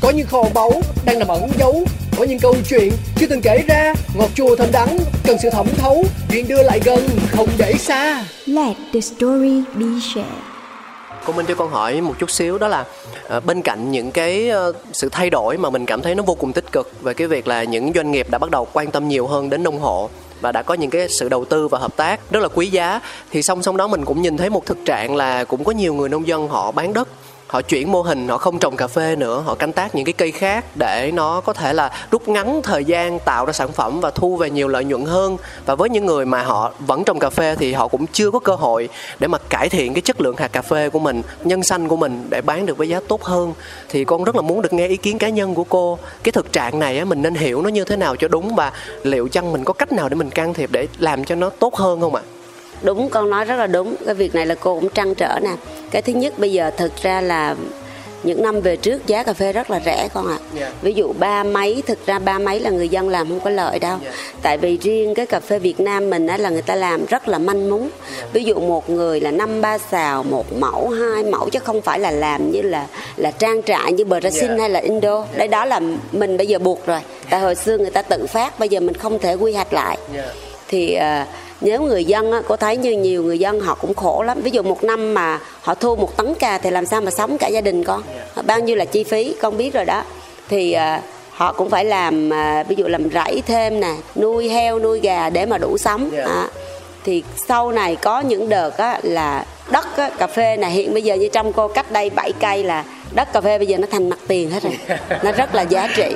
[0.00, 0.72] Có những kho báu
[1.04, 1.84] đang nằm ẩn giấu.
[2.18, 3.94] Có những câu chuyện chưa từng kể ra.
[4.14, 6.04] Ngọt chua thơm đắng cần sự thẩm thấu.
[6.30, 8.24] Chuyện đưa lại gần không để xa.
[8.46, 10.50] Let the story be shared.
[11.26, 12.84] cô minh cho con hỏi một chút xíu đó là
[13.28, 16.34] ờ, bên cạnh những cái ờ, sự thay đổi mà mình cảm thấy nó vô
[16.34, 19.08] cùng tích cực về cái việc là những doanh nghiệp đã bắt đầu quan tâm
[19.08, 20.10] nhiều hơn đến nông hộ
[20.40, 23.00] và đã có những cái sự đầu tư và hợp tác rất là quý giá
[23.30, 25.94] thì song song đó mình cũng nhìn thấy một thực trạng là cũng có nhiều
[25.94, 27.08] người nông dân họ bán đất
[27.50, 30.12] họ chuyển mô hình, họ không trồng cà phê nữa, họ canh tác những cái
[30.12, 34.00] cây khác để nó có thể là rút ngắn thời gian tạo ra sản phẩm
[34.00, 35.36] và thu về nhiều lợi nhuận hơn.
[35.66, 38.38] Và với những người mà họ vẫn trồng cà phê thì họ cũng chưa có
[38.38, 41.62] cơ hội để mà cải thiện cái chất lượng hạt cà phê của mình, nhân
[41.62, 43.54] xanh của mình để bán được với giá tốt hơn.
[43.88, 45.98] Thì con rất là muốn được nghe ý kiến cá nhân của cô.
[46.22, 48.72] Cái thực trạng này á, mình nên hiểu nó như thế nào cho đúng và
[49.02, 51.74] liệu chăng mình có cách nào để mình can thiệp để làm cho nó tốt
[51.74, 52.22] hơn không ạ?
[52.82, 53.94] Đúng con nói rất là đúng.
[54.06, 55.52] Cái việc này là cô cũng trăn trở nè.
[55.90, 57.56] Cái thứ nhất bây giờ thực ra là
[58.22, 60.38] những năm về trước giá cà phê rất là rẻ con ạ.
[60.60, 60.72] Dạ.
[60.82, 63.78] ví dụ ba mấy thực ra ba mấy là người dân làm không có lợi
[63.78, 63.98] đâu.
[64.04, 64.10] Dạ.
[64.42, 67.28] tại vì riêng cái cà phê Việt Nam mình á là người ta làm rất
[67.28, 67.88] là manh mún.
[68.16, 68.24] Dạ.
[68.32, 71.98] ví dụ một người là năm ba xào một mẫu hai mẫu chứ không phải
[71.98, 74.56] là làm như là là trang trại như Brazil Dạ.
[74.60, 75.24] hay là Indo.
[75.36, 75.80] Đấy đó là
[76.12, 77.00] mình bây giờ buộc rồi.
[77.30, 79.98] Tại hồi xưa người ta tự phát bây giờ mình không thể quy hoạch lại.
[80.68, 81.26] Thì à,
[81.60, 84.40] nếu người dân á, có thấy như nhiều người dân họ cũng khổ lắm.
[84.42, 87.38] Ví dụ một năm mà họ thu một tấn cà thì làm sao mà sống
[87.38, 88.02] cả gia đình con?
[88.46, 89.34] Bao nhiêu là chi phí?
[89.40, 90.02] Con biết rồi đó.
[90.48, 94.78] Thì à, họ cũng phải làm à, ví dụ làm rẫy thêm nè nuôi heo
[94.78, 96.10] nuôi gà để mà đủ sống.
[96.12, 96.24] Dạ.
[96.24, 96.48] Đó.
[97.04, 101.02] Thì sau này có những đợt á, là đất á, cà phê này hiện bây
[101.02, 102.84] giờ như trong cô cách đây 7 cây là
[103.14, 104.78] đất cà phê bây giờ nó thành mặt tiền hết rồi
[105.22, 106.14] nó rất là giá trị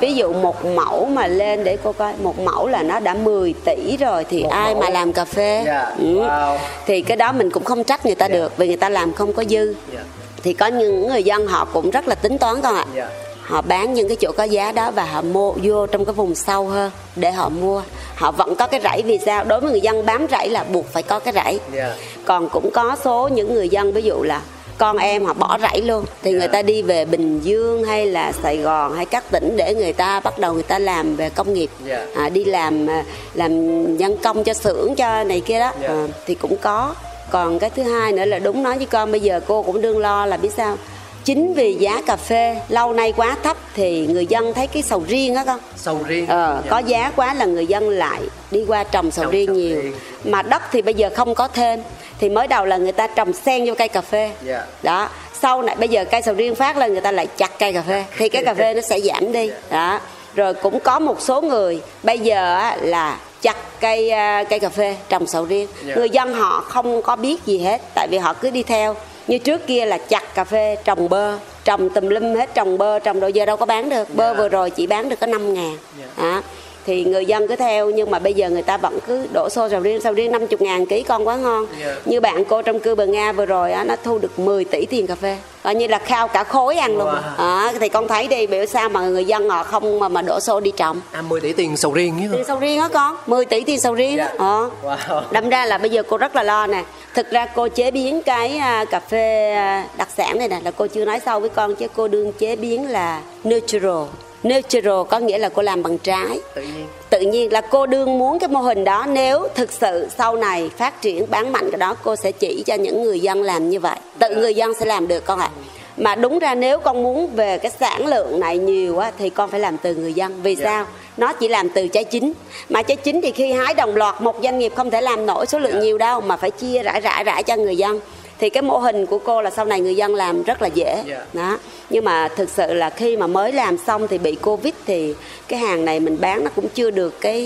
[0.00, 3.54] ví dụ một mẫu mà lên để cô coi một mẫu là nó đã 10
[3.64, 4.82] tỷ rồi thì Một ai mẫu.
[4.82, 6.04] mà làm cà phê Dạ, Ừ.
[6.04, 6.56] wow.
[6.86, 8.34] thì cái đó mình cũng không trách người ta Dạ.
[8.34, 10.00] được vì người ta làm không có dư Dạ.
[10.42, 13.08] thì có những người dân họ cũng rất là tính toán con ạ Dạ.
[13.52, 16.34] Họ bán những cái chỗ có giá đó và họ mua vô trong cái vùng
[16.34, 17.82] sâu hơn để họ mua.
[18.14, 19.44] Họ vẫn có cái rẫy vì sao?
[19.44, 21.60] Đối với người dân bám rẫy là buộc phải có cái rẫy.
[21.72, 21.94] Dạ.
[22.24, 24.42] còn cũng có số những người dân ví dụ là
[24.78, 28.32] con em họ bỏ rẫy luôn thì người ta đi về Bình Dương hay là
[28.32, 31.52] Sài Gòn hay các tỉnh để người ta bắt đầu người ta làm về công
[31.52, 31.70] nghiệp.
[31.84, 32.06] Dạ.
[32.16, 33.52] à, đi làm à, làm
[33.96, 35.72] nhân công cho xưởng cho này kia đó.
[35.82, 35.88] Dạ.
[35.88, 36.94] à, thì cũng có.
[37.30, 39.98] Còn cái thứ hai nữa là đúng nói với con bây giờ cô cũng đương
[39.98, 40.76] lo là biết sao
[41.24, 45.04] chính vì giá cà phê lâu nay quá thấp thì người dân thấy cái sầu
[45.08, 46.70] riêng á con sầu riêng ờ, Dạ.
[46.70, 49.80] có giá quá là người dân lại đi qua trồng sầu Trồng riêng sầu nhiều
[49.82, 49.92] riêng.
[50.24, 51.80] mà đất thì bây giờ không có thêm
[52.20, 54.64] thì mới đầu là người ta trồng xen vô cây cà phê Dạ.
[54.82, 55.08] đó
[55.40, 57.82] sau này bây giờ cây sầu riêng phát lên người ta lại chặt cây cà
[57.88, 60.00] phê thì cái cà phê nó sẽ giảm đi đó
[60.34, 64.96] rồi cũng có một số người bây giờ là chặt cây à, cây cà phê
[65.08, 65.94] trồng sầu riêng Dạ.
[65.94, 69.38] người dân họ không có biết gì hết tại vì họ cứ đi theo như
[69.38, 73.20] trước kia là chặt cà phê trồng bơ trồng tùm lum hết trồng bơ trồng
[73.20, 74.38] đồ giờ đâu có bán được bơ Dạ.
[74.38, 76.06] vừa rồi chỉ bán được có 5 ngàn Dạ.
[76.22, 76.42] đó.
[76.86, 79.68] Thì người dân cứ theo nhưng mà bây giờ người ta vẫn cứ đổ xô
[79.68, 81.66] sầu riêng sầu riêng 50 ngàn ký con quá ngon.
[81.80, 81.94] Dạ.
[82.04, 84.86] như bạn cô trong cư bờ Nga vừa rồi á, nó thu được 10 tỷ
[84.86, 85.36] tiền cà phê.
[85.62, 87.08] Coi như là khao cả khối ăn luôn.
[87.08, 87.38] Wow.
[87.38, 90.40] Đó, thì con thấy đi biểu sao mà người dân họ không mà mà đổ
[90.40, 91.00] xô đi trồng.
[91.12, 93.80] À 10 tỷ tiền sầu riêng chứ tiền sầu riêng á con 10 tỷ tiền
[93.80, 94.32] sầu riêng Dạ.
[94.38, 95.22] đó Wow.
[95.30, 96.84] đâm ra là bây giờ cô rất là lo nè.
[97.14, 100.70] Thực ra cô chế biến cái à, cà phê à, đặc sản này nè là
[100.70, 104.04] cô chưa nói sâu với con chứ cô đương chế biến là natural
[104.42, 106.40] natural có nghĩa là cô làm bằng trái.
[106.54, 106.86] Tự nhiên.
[107.10, 109.06] Tự nhiên là cô đương muốn cái mô hình đó.
[109.08, 112.74] Nếu thực sự sau này phát triển bán mạnh cái đó cô sẽ chỉ cho
[112.74, 113.96] những người dân làm như vậy.
[114.18, 115.50] Tự người dân sẽ làm được con ạ.
[115.96, 119.50] Mà đúng ra nếu con muốn về cái sản lượng này nhiều á thì con
[119.50, 120.42] phải làm từ người dân.
[120.42, 120.64] Vì Dạ.
[120.64, 120.86] sao?
[121.16, 122.32] Nó chỉ làm từ trái chín
[122.68, 125.46] mà trái chín thì khi hái đồng loạt một doanh nghiệp không thể làm nổi
[125.46, 125.80] số lượng Dạ.
[125.80, 128.00] nhiều đâu mà phải chia rải rải rải cho người dân
[128.38, 131.02] thì cái mô hình của cô là sau này người dân làm rất là dễ.
[131.06, 131.24] Dạ.
[131.32, 131.58] đó.
[131.90, 135.14] Nhưng mà thực sự là khi mà mới làm xong thì bị covid thì
[135.48, 137.42] cái hàng này mình bán nó cũng chưa được cái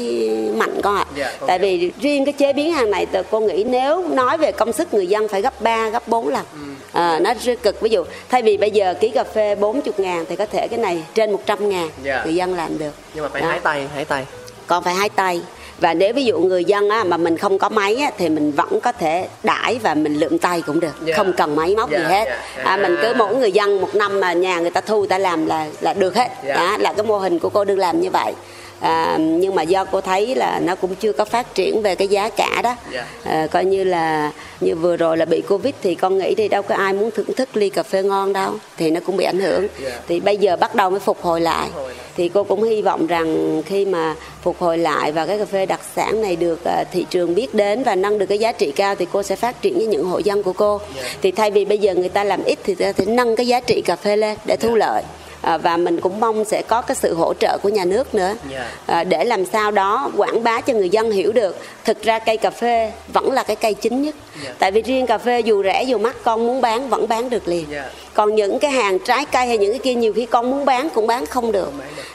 [0.57, 1.05] mạnh con ạ.
[1.17, 4.53] Dạ, con tại vì riêng cái chế biến hàng này cô nghĩ nếu nói về
[4.53, 6.45] công sức người dân phải gấp 3, gấp 4 lần.
[6.53, 6.59] Ừ.
[6.93, 7.81] à, nó rất cực.
[7.81, 10.79] Ví dụ thay vì bây giờ ký cà phê 40 ngàn thì có thể cái
[10.79, 12.25] này trên 100 ngàn Dạ.
[12.25, 12.93] người dân làm được.
[13.15, 13.49] Nhưng mà phải Đó.
[13.49, 14.25] hái tay hái tay
[14.67, 15.41] con phải hái tay
[15.81, 18.53] và nếu ví dụ người dân á, mà mình không có máy á, thì mình
[18.53, 21.15] vẫn có thể đãi và mình lượm tay cũng được Dạ.
[21.17, 22.25] không cần máy móc gì Dạ, hết
[22.57, 22.63] dạ.
[22.65, 25.19] à, mình cứ mỗi người dân một năm mà nhà người ta thu người ta
[25.19, 26.55] làm là là được hết Dạ.
[26.55, 28.33] đó là cái mô hình của cô đương làm như vậy
[28.81, 32.09] à, nhưng mà do cô thấy là nó cũng chưa có phát triển về cái
[32.09, 33.07] giá cả đó Dạ.
[33.25, 36.63] à, coi như là như vừa rồi là bị covid thì con nghĩ thì đâu
[36.63, 39.39] có ai muốn thưởng thức ly cà phê ngon đâu thì nó cũng bị ảnh
[39.41, 39.91] hưởng Dạ.
[40.09, 42.07] thì bây giờ bắt đầu mới phục hồi lại Phục hồi lại.
[42.17, 45.67] thì cô cũng hy vọng rằng khi mà phục hồi lại và cái cà phê
[45.67, 48.73] đặc sản này được à, thị trường biết đến và nâng được cái giá trị
[48.77, 51.03] cao thì cô sẽ phát triển với những hộ dân của cô Dạ.
[51.23, 53.61] thì thay vì bây giờ người ta làm ít thì ta sẽ nâng cái giá
[53.61, 55.03] trị cà phê lên để thu lợi
[55.47, 58.35] à, và mình cũng mong sẽ có cái sự hỗ trợ của nhà nước nữa
[58.51, 58.71] Dạ.
[58.87, 62.37] à, để làm sao đó quảng bá cho người dân hiểu được thực ra cây
[62.37, 64.51] cà phê vẫn là cái cây chính nhất Dạ.
[64.59, 67.49] tại vì riêng cà phê dù rẻ dù mắc con muốn bán vẫn bán được
[67.49, 67.91] liền Dạ.
[68.17, 70.89] Còn những cái hàng trái cây hay những cái kia nhiều khi con muốn bán
[70.95, 71.73] cũng bán không được.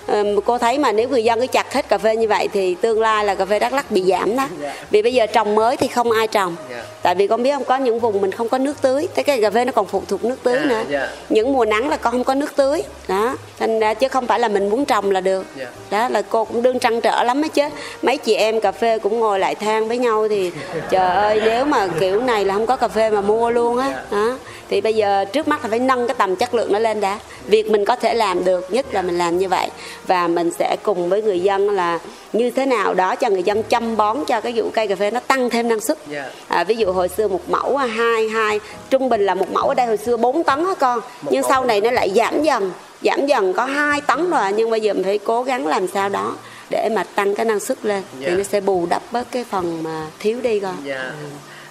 [0.08, 2.76] Ờ, cô thấy mà nếu người dân cứ chặt hết cà phê như vậy thì
[2.82, 4.48] tương lai là cà phê đắk lắc bị giảm đó.
[4.62, 4.74] Dạ.
[4.92, 6.56] vì bây giờ trồng mới thì không ai trồng.
[6.72, 6.84] Dạ.
[7.02, 9.42] tại vì con biết không có những vùng mình không có nước tưới cái cây
[9.42, 10.82] cà phê nó còn phụ thuộc nước tưới À, nữa.
[10.90, 11.10] dạ.
[11.30, 12.84] những mùa nắng là con không có nước tưới.
[13.08, 15.46] Đó thành chứ không phải là mình muốn trồng là được.
[15.58, 15.66] Dạ.
[15.92, 17.64] đó là cô cũng đương trăn trở lắm á chứ.
[18.02, 20.52] Mấy chị em cà phê cũng ngồi lại than với nhau thì
[20.90, 23.94] trời ơi nếu mà kiểu này là không có cà phê mà mua luôn á.
[24.12, 24.38] Đó
[24.70, 27.20] thì bây giờ trước mắt là phải nâng cái tầm chất lượng nó lên đã.
[27.48, 29.70] Việc mình có thể làm được nhất là mình làm như vậy.
[30.08, 32.00] Và mình sẽ cùng với người dân là
[32.34, 35.12] như thế nào đó cho người dân chăm bón cho cái vụ cây cà phê
[35.12, 35.98] nó tăng thêm năng suất.
[36.08, 36.30] Dạ.
[36.48, 39.68] à, ví dụ hồi xưa một mẫu à, hai hai trung bình là một mẫu
[39.68, 41.00] ở đây hồi xưa 4 tấn á con?
[41.30, 44.54] Nhưng sau này nó lại giảm dần giảm dần có 2 tấn rồi.
[44.56, 46.36] Nhưng bây giờ mình phải cố gắng làm sao đó
[46.70, 48.04] để mà tăng cái năng suất lên.
[48.20, 48.28] Dạ.
[48.30, 50.76] thì nó sẽ bù đắp bớt cái phần mà thiếu đi con.
[50.84, 51.12] Dạ.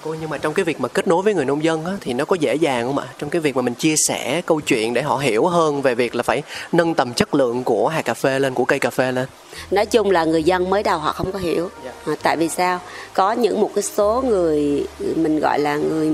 [0.04, 2.12] Cô nhưng mà trong cái việc mà kết nối với người nông dân á, thì
[2.12, 3.06] nó có dễ dàng không ạ?
[3.18, 6.14] Trong cái việc mà mình chia sẻ câu chuyện để họ hiểu hơn về việc
[6.14, 9.12] là phải nâng tầm chất lượng của hạt cà phê lên, của cây cà phê
[9.12, 9.26] lên.
[9.70, 11.90] nói chung là người dân mới đầu họ không có hiểu Dạ.
[12.06, 12.80] à, tại vì sao
[13.14, 14.86] có những một cái số người
[15.16, 16.10] mình gọi là người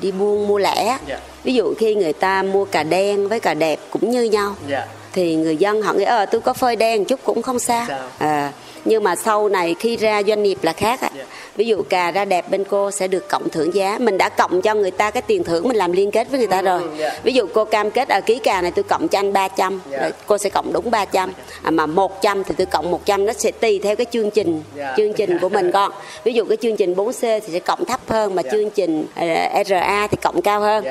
[0.00, 1.18] đi buôn mua lẻ Dạ.
[1.44, 4.86] ví dụ khi người ta mua cà đen với cà đẹp cũng như nhau Dạ.
[5.12, 7.86] thì người dân họ nghĩ ờ tôi có phơi đen chút cũng không sao
[8.18, 8.52] à,
[8.84, 11.24] nhưng mà sau này khi ra doanh nghiệp là khác ạ Dạ.
[11.56, 13.96] Ví dụ cà ra đẹp bên cô sẽ được cộng thưởng giá.
[14.00, 16.48] Mình đã cộng cho người ta cái tiền thưởng mình làm liên kết với người
[16.48, 16.80] ta rồi.
[16.98, 17.18] dạ.
[17.22, 19.98] ví dụ cô cam kết ở ký cà này tôi cộng cho anh 300 Dạ.
[19.98, 23.50] rồi cô sẽ cộng đúng 300 à, mà 100 thì tôi cộng 100 nó sẽ
[23.50, 24.94] tùy theo cái chương trình Dạ.
[24.96, 25.92] chương trình của mình con.
[26.24, 29.26] Ví dụ cái chương trình 4C thì sẽ cộng thấp hơn mà chương trình ờ,
[29.66, 30.84] RA thì cộng cao hơn.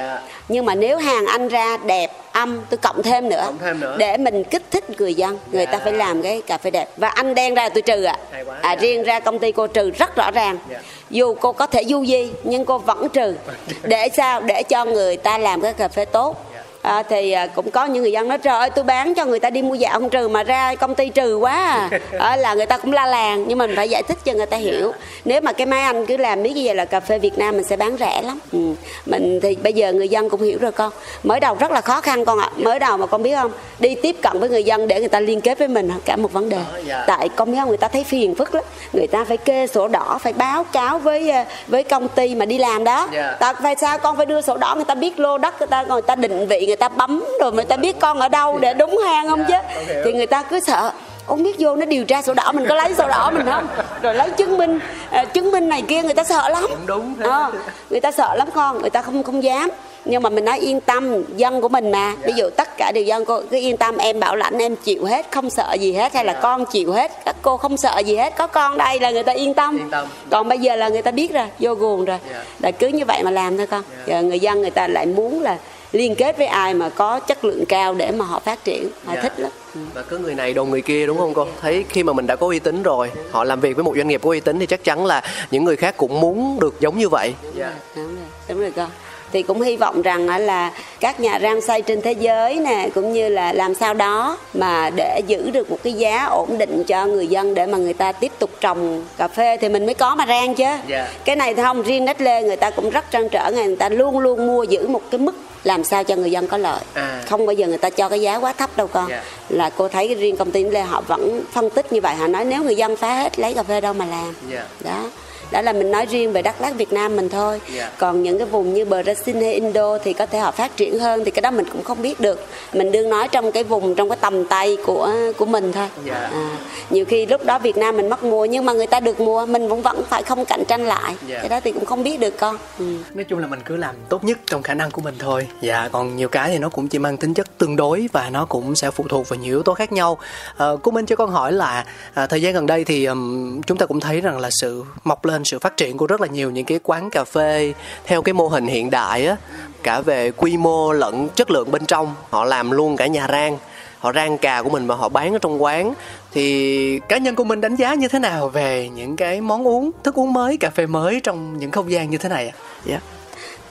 [0.49, 3.95] Nhưng mà nếu hàng anh ra đẹp âm tôi cộng thêm nữa Cộng thêm nữa.
[3.99, 5.79] để mình kích thích người dân người ta Dạ.
[5.83, 8.55] phải làm cái cà phê đẹp và anh đen ra tôi trừ ạ quá.
[8.61, 8.81] à, Dạ.
[8.81, 10.81] riêng ra công ty cô trừ rất rõ ràng Dạ.
[11.09, 13.35] dù cô có thể du di nhưng cô vẫn trừ
[13.83, 16.54] để sao để cho người ta làm cái cà phê tốt Dạ.
[16.85, 19.39] À, thì à, cũng có những người dân nói trời ơi tôi bán cho người
[19.39, 21.99] ta đi mua dạo không trừ mà ra công ty trừ quá à.
[22.19, 24.57] à, là người ta cũng la làng nhưng mình phải giải thích cho người ta
[24.57, 24.91] hiểu.
[25.25, 27.55] Nếu mà cái máy anh cứ làm biết như vậy là cà phê Việt Nam
[27.55, 28.39] mình sẽ bán rẻ lắm.
[28.51, 28.59] Ừ.
[29.05, 30.91] mình thì bây giờ người dân cũng hiểu rồi con.
[31.23, 32.49] Mới đầu rất là khó khăn con ạ.
[32.57, 33.51] Mới đầu mà con biết không?
[33.79, 36.33] Đi tiếp cận với người dân để người ta liên kết với mình cả một
[36.33, 36.57] vấn đề.
[36.57, 37.03] Đó, dạ.
[37.07, 37.69] tại con biết không?
[37.69, 38.63] Người ta thấy phiền phức lắm.
[38.93, 42.45] Người ta phải kê sổ đỏ phải báo cáo với à, với công ty mà
[42.45, 43.07] đi làm đó.
[43.13, 43.37] Dạ.
[43.39, 45.83] ta phải sao con phải đưa sổ đỏ người ta biết lô đất người ta
[45.83, 48.73] người ta định vị người ta bấm rồi người ta biết con ở đâu để
[48.73, 49.53] đúng hang không chứ.
[49.87, 50.91] Dạ, thì người ta cứ sợ
[51.27, 53.67] ông biết vô nó điều tra sổ đỏ mình có lấy sổ đỏ mình không?
[54.01, 54.79] Rồi lấy chứng minh
[55.11, 56.65] à, chứng minh này kia người ta sợ lắm.
[56.85, 57.25] Đúng thế.
[57.29, 57.51] Ờ,
[57.89, 59.69] người ta sợ lắm con người ta không không dám.
[60.05, 62.13] Nhưng mà mình nói yên tâm dân của mình mà.
[62.21, 62.27] Dạ.
[62.27, 65.05] ví dụ tất cả đều dân cô cứ yên tâm em bảo lãnh em chịu
[65.05, 66.13] hết không sợ gì hết.
[66.13, 66.39] Hay là Dạ.
[66.41, 69.31] con chịu hết các cô không sợ gì hết có con đây là người ta
[69.31, 70.07] yên tâm, Yên tâm.
[70.29, 72.17] còn bây giờ là người ta biết rồi vô guồng rồi.
[72.59, 73.81] Là cứ như vậy mà làm thôi con.
[74.05, 75.57] Giờ người dân người ta lại muốn là
[75.95, 79.13] liên kết với ai mà có chất lượng cao để mà họ phát triển họ
[79.15, 79.21] Dạ.
[79.21, 79.81] thích lắm Ừ.
[79.93, 81.47] Và cứ người này đồn người kia đúng không cô?
[81.61, 84.07] Thấy khi mà mình đã có uy tín rồi, họ làm việc với một doanh
[84.07, 86.97] nghiệp có uy tín thì chắc chắn là những người khác cũng muốn được giống
[86.97, 87.33] như vậy.
[87.55, 87.71] Dạ.
[87.95, 88.89] đúng rồi đúng rồi con
[89.33, 93.13] thì cũng hy vọng rằng là các nhà rang xay trên thế giới nè cũng
[93.13, 97.05] như là làm sao đó mà để giữ được một cái giá ổn định cho
[97.05, 100.15] người dân để mà người ta tiếp tục trồng cà phê thì mình mới có
[100.15, 101.07] mà rang chứ Dạ.
[101.25, 104.19] cái này thì không riêng Nestle người ta cũng rất trăn trở người ta luôn
[104.19, 107.23] luôn mua giữ một cái mức làm sao cho người dân có lợi À.
[107.29, 109.23] không bao giờ người ta cho cái giá quá thấp đâu con Dạ.
[109.49, 112.27] là cô thấy cái riêng công ty Nestle họ vẫn phân tích như vậy họ
[112.27, 114.65] nói nếu người dân phá hết lấy cà phê đâu mà làm Dạ.
[114.83, 115.03] đó
[115.51, 117.91] đó là mình nói riêng về Đắk Lắk Việt Nam mình thôi Dạ.
[117.97, 121.25] còn những cái vùng như Brazil hay Indo thì có thể họ phát triển hơn
[121.25, 124.09] thì cái đó mình cũng không biết được mình đương nói trong cái vùng trong
[124.09, 126.13] cái tầm tay của của mình thôi Dạ.
[126.15, 126.49] à,
[126.89, 129.45] nhiều khi lúc đó Việt Nam mình mất mua nhưng mà người ta được mua
[129.45, 131.39] mình cũng vẫn phải không cạnh tranh lại Dạ.
[131.39, 132.85] cái đó thì cũng không biết được con ừ.
[133.13, 135.47] Nói chung là mình cứ làm tốt nhất trong khả năng của mình thôi.
[135.61, 138.45] Dạ, còn nhiều cái thì nó cũng chỉ mang tính chất tương đối và nó
[138.45, 140.17] cũng sẽ phụ thuộc vào nhiều yếu tố khác nhau.
[140.57, 143.77] Ờ, cô Minh cho con hỏi là à, thời gian gần đây thì ừm, chúng
[143.77, 146.51] ta cũng thấy rằng là sự mọc lên, sự phát triển của rất là nhiều
[146.51, 147.73] những cái quán cà phê
[148.05, 149.35] theo cái mô hình hiện đại á,
[149.83, 152.15] cả về quy mô lẫn chất lượng bên trong.
[152.29, 153.57] Họ làm luôn cả nhà rang
[153.99, 155.93] họ rang cà của mình mà họ bán ở trong quán
[156.33, 159.91] thì cá nhân của mình đánh giá như thế nào về những cái món uống
[160.03, 162.55] thức uống mới cà phê mới trong những không gian như thế này ạ
[162.85, 162.99] dạ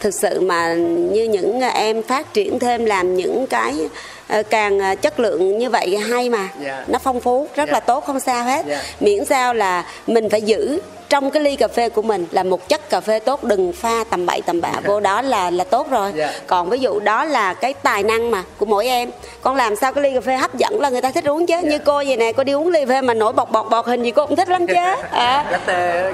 [0.01, 0.75] thực sự mà
[1.13, 3.89] như những em phát triển thêm làm những cái
[4.29, 6.85] ờ, càng ờ, chất lượng như vậy hay mà Dạ.
[6.89, 7.73] nó phong phú rất Dạ.
[7.73, 8.83] là tốt không sao hết Dạ.
[9.01, 12.69] miễn sao là mình phải giữ trong cái ly cà phê của mình là một
[12.69, 15.90] chất cà phê tốt đừng pha tầm bậy tầm bạ vô đó là là tốt
[15.90, 16.33] rồi Dạ.
[16.47, 19.11] còn ví dụ đó là cái tài năng mà của mỗi em
[19.43, 21.55] con làm sao cái ly cà phê hấp dẫn là người ta thích uống chứ
[21.62, 21.71] Dạ.
[21.71, 23.87] như cô vậy nè cô đi uống ly cà phê mà nổi bọt bọt bọt
[23.87, 24.75] hình gì cô cũng thích lắm chứ
[25.11, 25.45] à.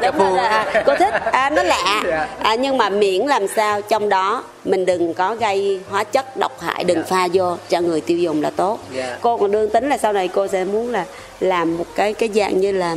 [0.01, 0.37] Cà Đúng phê.
[0.43, 2.29] à, cô thích à, nó lạ Dạ.
[2.43, 6.61] à, nhưng mà miễn làm sao trong đó mình đừng có gây hóa chất độc
[6.61, 7.05] hại đừng Dạ.
[7.09, 9.17] pha vô cho người tiêu dùng là tốt Dạ.
[9.21, 11.05] cô còn đương tính là sau này cô sẽ muốn là
[11.41, 12.97] làm một cái cái dạng như là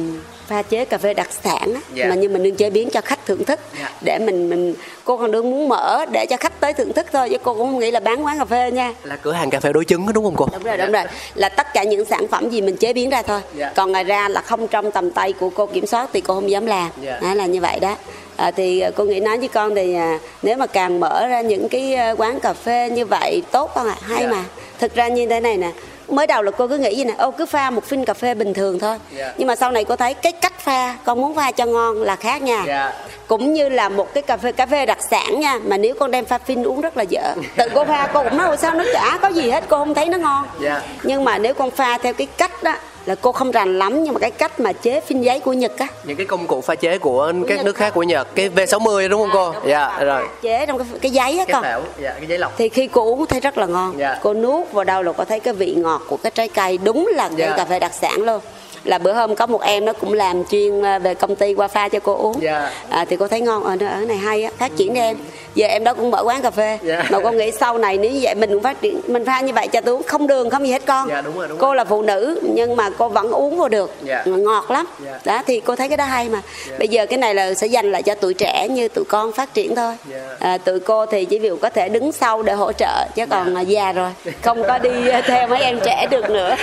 [0.54, 2.06] pha chế cà phê đặc sản á, Dạ.
[2.10, 3.90] mà nhưng mình đương chế biến cho khách thưởng thức Dạ.
[4.06, 7.30] để mình mình cô còn đương muốn mở để cho khách tới thưởng thức thôi
[7.30, 9.60] chứ cô cũng không nghĩ là bán quán cà phê nha là cửa hàng cà
[9.60, 11.04] phê đối chứng đó, đúng không cô đúng rồi đúng rồi
[11.36, 13.72] là tất cả những sản phẩm gì mình chế biến ra thôi Dạ.
[13.76, 16.50] còn ngoài ra là không trong tầm tay của cô kiểm soát thì cô không
[16.50, 17.20] dám làm Dạ.
[17.22, 17.96] đó là như vậy đó
[18.38, 21.42] à, thì à, cô nghĩ nói với con thì à, nếu mà càng mở ra
[21.42, 24.30] những cái à, quán cà phê như vậy tốt con ạ hay Dạ.
[24.32, 24.44] mà
[24.80, 25.72] thực ra như thế này nè
[26.16, 28.34] mới đầu là cô cứ nghĩ gì nè ô cứ pha một phin cà phê
[28.34, 29.34] bình thường thôi Dạ.
[29.38, 32.16] nhưng mà sau này cô thấy cái cách pha con muốn pha cho ngon là
[32.16, 32.94] khác nha Dạ.
[33.28, 36.12] cũng như là một cái cà phê cà phê đặc sản nha mà nếu con
[36.12, 38.74] đem pha phin uống rất là dở tự cô pha cô cũng nói "Ủa sao
[38.74, 40.82] nó chả có gì hết cô không thấy nó ngon Dạ.
[41.04, 44.14] nhưng mà nếu con pha theo cái cách đó là cô không rành lắm nhưng
[44.14, 45.88] mà cái cách mà chế phin giấy của Nhật á.
[46.04, 48.28] Những cái công cụ pha chế của các Nhật nước khác của Nhật.
[48.36, 49.54] Cái V60 đúng không cô?
[49.68, 51.84] dạ rồi chế trong cái, cái giấy á cái con.
[52.02, 52.58] dạ cái giấy lọc.
[52.58, 53.94] Thì khi cô uống thấy rất là ngon.
[53.98, 54.20] Dạ.
[54.22, 57.10] cô nuốt vào đâu là có thấy cái vị ngọt của cái trái cây đúng
[57.16, 57.58] là cái Dạ.
[57.58, 58.42] cà phê đặc sản luôn
[58.84, 61.68] là bữa hôm có một em nó cũng làm chuyên à, về công ty qua
[61.68, 62.42] pha cho cô uống.
[62.42, 62.72] Dạ.
[62.90, 63.64] à, thì cô thấy ngon.
[63.64, 64.52] Ở ở này hay á.
[64.58, 65.18] Phát triển đi em.
[65.56, 66.80] Giờ em đó cũng mở quán cà phê.
[66.84, 67.04] Dạ.
[67.10, 69.54] mà con nghĩ sau này nếu như vậy mình cũng phát triển mình pha như
[69.54, 71.10] vậy cho tôi uống không đường không gì hết con.
[71.10, 71.76] Dạ, đúng rồi, đúng cô rồi.
[71.76, 73.92] là phụ nữ nhưng mà cô vẫn uống vô được.
[74.04, 74.24] Dạ.
[74.26, 74.86] ngọt lắm.
[75.06, 75.20] Dạ.
[75.26, 76.42] đó thì cô thấy cái đó hay mà.
[76.80, 79.54] Bây giờ cái này là sẽ dành lại cho tụi trẻ như tụi con phát
[79.54, 79.96] triển thôi.
[80.12, 80.18] Dạ.
[80.40, 83.56] à, tụi cô thì chỉ việc có thể đứng sau để hỗ trợ chứ còn
[83.56, 84.10] à, già rồi.
[84.42, 84.90] Không có đi
[85.26, 86.56] theo mấy em trẻ được nữa.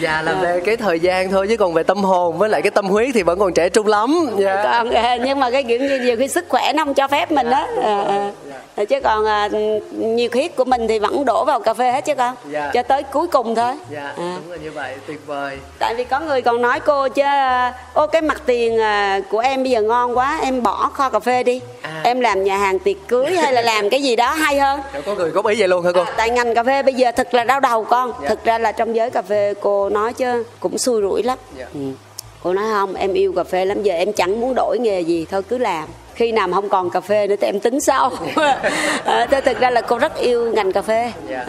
[0.00, 2.70] Dạ là về cái thời gian thôi chứ còn về tâm hồn với lại cái
[2.70, 4.30] tâm huyết thì vẫn còn trẻ trung lắm.
[4.38, 4.62] Dạ.
[4.64, 7.32] Còn à, nhưng mà cái kiểu như nhiều khi sức khỏe nó không cho phép
[7.32, 8.30] mình đó à, à.
[8.76, 9.24] À, chứ còn
[9.92, 12.34] nhiều khiết của mình thì vẫn đổ vào cà phê hết chứ con.
[12.50, 12.70] Dạ.
[12.74, 13.72] cho tới cuối cùng thôi.
[13.90, 14.36] Dạ À.
[14.42, 15.58] đúng là như vậy tuyệt vời.
[15.78, 17.22] Tại vì có người còn nói cô chứ
[17.94, 18.78] ô cái mặt tiền
[19.30, 21.60] của em bây giờ ngon quá em bỏ kho cà phê đi.
[21.82, 22.00] À.
[22.04, 24.80] em làm nhà hàng tiệc cưới hay là làm cái gì đó hay hơn.
[25.06, 26.02] Có người góp ý vậy luôn hả cô?
[26.02, 28.12] À, tại ngành cà phê bây giờ thật là đau đầu con.
[28.22, 28.28] Dạ.
[28.28, 31.66] thực ra là trong giới cà phê cô nói chứ cũng xui rủi lắm Dạ.
[31.74, 31.80] ừ.
[32.42, 35.26] cô nói không em yêu cà phê lắm giờ em chẳng muốn đổi nghề gì
[35.30, 35.88] thôi cứ làm.
[36.14, 38.12] Khi nào không còn cà phê nữa thì em tính sau.
[39.04, 41.12] À, thế thực ra là cô rất yêu ngành cà phê.
[41.28, 41.46] Dạ.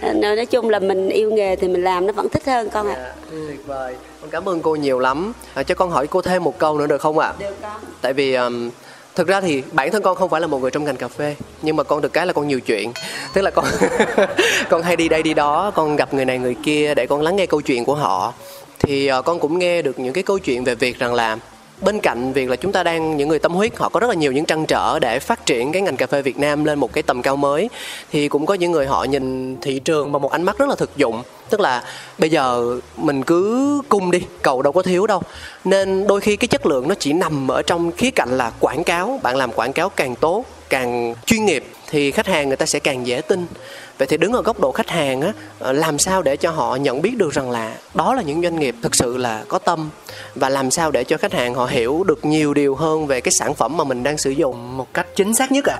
[0.00, 2.88] à, nói chung là mình yêu nghề thì mình làm nó vẫn thích hơn con
[2.88, 2.94] ạ.
[2.98, 3.94] Dạ, tuyệt vời.
[4.20, 5.32] Con cảm ơn cô nhiều lắm.
[5.54, 7.32] À, cho con hỏi cô thêm một câu nữa được không ạ?
[7.38, 7.80] Được con.
[8.00, 8.70] Tại vì um,
[9.14, 11.36] thực ra thì bản thân con không phải là một người trong ngành cà phê
[11.62, 12.92] nhưng mà con được cái là con nhiều chuyện.
[13.34, 13.64] Tức là con
[14.68, 17.36] con hay đi đây đi đó con gặp người này người kia để con lắng
[17.36, 18.32] nghe câu chuyện của họ
[18.78, 21.38] thì ờ, con cũng nghe được những cái câu chuyện về việc rằng là
[21.80, 24.14] bên cạnh việc là chúng ta đang, những người tâm huyết, họ có rất là
[24.14, 26.92] nhiều những trăn trở để phát triển cái ngành cà phê Việt Nam lên một
[26.92, 27.68] cái tầm cao mới,
[28.12, 30.74] thì cũng có những người họ nhìn thị trường bằng một ánh mắt rất là
[30.74, 31.22] thực dụng.
[31.50, 31.84] Tức là
[32.18, 35.22] bây giờ mình cứ cung đi, cầu đâu có thiếu đâu.
[35.64, 38.84] Nên đôi khi cái chất lượng nó chỉ nằm ở trong khía cạnh là quảng
[38.84, 39.20] cáo.
[39.22, 42.78] Bạn làm quảng cáo càng tốt, càng chuyên nghiệp, thì khách hàng người ta sẽ
[42.78, 43.46] càng dễ tin
[43.98, 46.76] vậy thì đứng ở góc độ khách hàng á ờ, làm sao để cho họ
[46.76, 49.90] nhận biết được rằng là đó là những doanh nghiệp thực sự là có tâm?
[50.34, 53.32] Và làm sao để cho khách hàng họ hiểu được nhiều điều hơn về cái
[53.32, 55.78] sản phẩm mà mình đang sử dụng một cách chính xác nhất ạ?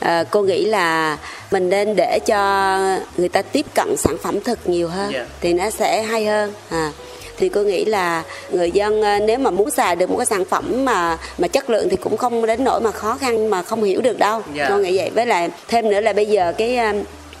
[0.00, 1.18] À, cô nghĩ là
[1.50, 2.78] mình nên để cho
[3.16, 5.26] người ta tiếp cận sản phẩm thực nhiều hơn Dạ.
[5.40, 6.52] thì nó sẽ hay hơn.
[6.70, 6.92] À
[7.38, 10.44] thì cô nghĩ là người dân à, nếu mà muốn xài được một cái sản
[10.44, 13.82] phẩm mà mà chất lượng thì cũng không đến nỗi mà khó khăn mà không
[13.82, 14.42] hiểu được đâu.
[14.54, 14.66] Dạ.
[14.68, 15.10] cô nghĩ vậy.
[15.14, 16.92] Với lại thêm nữa là bây giờ cái à,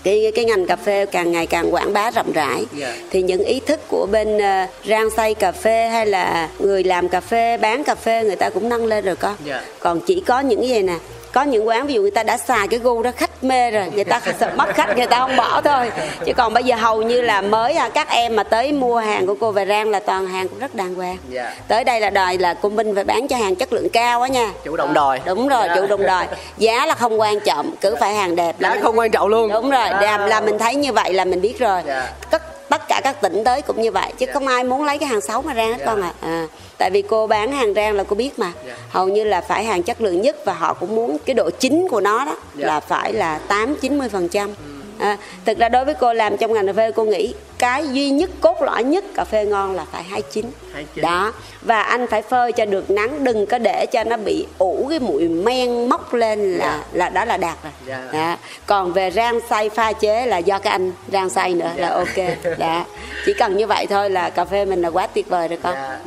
[0.04, 2.96] cái cái ngành cà phê càng ngày càng quảng bá rộng rãi Dạ.
[3.10, 7.08] thì những ý thức của bên à, rang xay cà phê hay là người làm
[7.08, 9.62] cà phê bán cà phê người ta cũng nâng lên rồi con Dạ.
[9.80, 10.98] còn chỉ có những cái gì nè
[11.34, 13.90] có những quán ví dụ người ta đã xài cái gu đó khách mê rồi
[13.94, 14.20] người ta
[14.56, 15.90] mất khách người ta không bỏ thôi
[16.26, 19.26] chứ còn bây giờ hầu như là mới à, các em mà tới mua hàng
[19.26, 21.54] của cô về rang là toàn hàng cũng rất đàng hoàng Dạ.
[21.68, 24.28] tới đây là đòi là cô minh phải bán cho hàng chất lượng cao á
[24.28, 25.76] nha chủ động đòi đúng rồi Dạ.
[25.76, 26.26] chủ động đòi
[26.58, 29.28] giá là không quan trọng cứ phải hàng đẹp là giá mình- không quan trọng
[29.28, 30.00] luôn đúng rồi À.
[30.00, 32.08] làm là mình thấy như vậy là mình biết rồi Dạ.
[32.30, 34.32] tất tất cả các tỉnh tới cũng như vậy chứ Dạ.
[34.32, 35.86] không ai muốn lấy cái hàng xấu mà rang hết Dạ.
[35.86, 36.46] con ạ à.
[36.78, 38.74] Tại vì cô bán hàng rang là cô biết mà Dạ.
[38.88, 41.86] hầu như là phải hàng chất lượng nhất và họ cũng muốn cái độ chín
[41.90, 42.66] của nó đó Dạ.
[42.66, 44.54] là phải là tám chín mươi phần trăm
[44.98, 48.10] à, thực ra đối với cô làm trong ngành cà phê cô nghĩ cái duy
[48.10, 51.02] nhất cốt lõi nhất cà phê ngon là phải hái chín Hái chín.
[51.04, 54.86] đó và anh phải phơi cho được nắng đừng có để cho nó bị ủ
[54.90, 58.02] cái mùi men mốc lên là là đó là đạt rồi Dạ.
[58.12, 58.36] đó.
[58.66, 62.38] còn về rang xay pha chế là do cái anh rang xay nữa là ok
[62.58, 62.84] đó
[63.26, 65.74] chỉ cần như vậy thôi là cà phê mình là quá tuyệt vời rồi con
[65.74, 65.98] Dạ.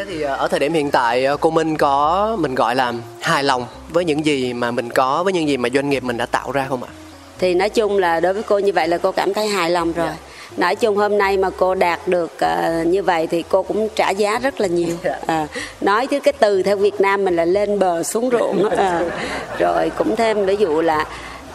[0.00, 2.92] Thế thì ờ, ở thời điểm hiện tại ờ, cô Minh có mình gọi là
[3.20, 6.16] hài lòng với những gì mà mình có với những gì mà doanh nghiệp mình
[6.16, 6.90] đã tạo ra không ạ?
[7.38, 9.92] thì nói chung là đối với cô như vậy là cô cảm thấy hài lòng
[9.92, 10.08] rồi
[10.56, 14.10] nói chung hôm nay mà cô đạt được ờ, như vậy thì cô cũng trả
[14.10, 14.96] giá rất là nhiều
[15.26, 15.46] Ờ,
[15.80, 18.68] nói chứ cái từ theo Việt Nam mình là lên bờ xuống ruộng.
[18.70, 19.04] Ờ,
[19.58, 21.06] rồi cũng thêm ví dụ là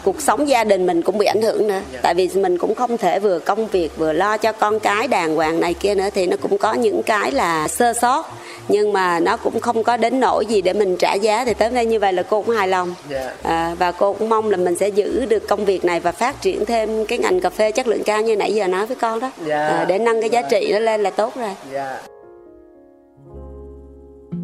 [0.06, 2.98] cuộc sống gia đình mình cũng bị ảnh hưởng nữa tại vì mình cũng không
[2.98, 6.26] thể vừa công việc vừa lo cho con cái đàng hoàng này kia nữa thì
[6.26, 8.26] nó cũng có những cái là sơ sót
[8.68, 11.70] nhưng mà nó cũng không có đến nỗi gì để mình trả giá thì tới
[11.70, 13.32] đây như vậy là cô cũng hài lòng Dạ.
[13.42, 16.42] à, và cô cũng mong là mình sẽ giữ được công việc này và phát
[16.42, 19.20] triển thêm cái ngành cà phê chất lượng cao như nãy giờ nói với con
[19.20, 19.66] đó Dạ.
[19.66, 21.98] à, để nâng cái giá trị nó lên là tốt rồi Dạ.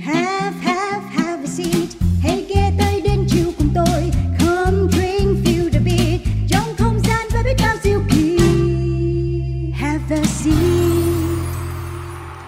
[0.06, 1.88] Have, have, have a seat.
[2.22, 2.91] Hãy ghé tới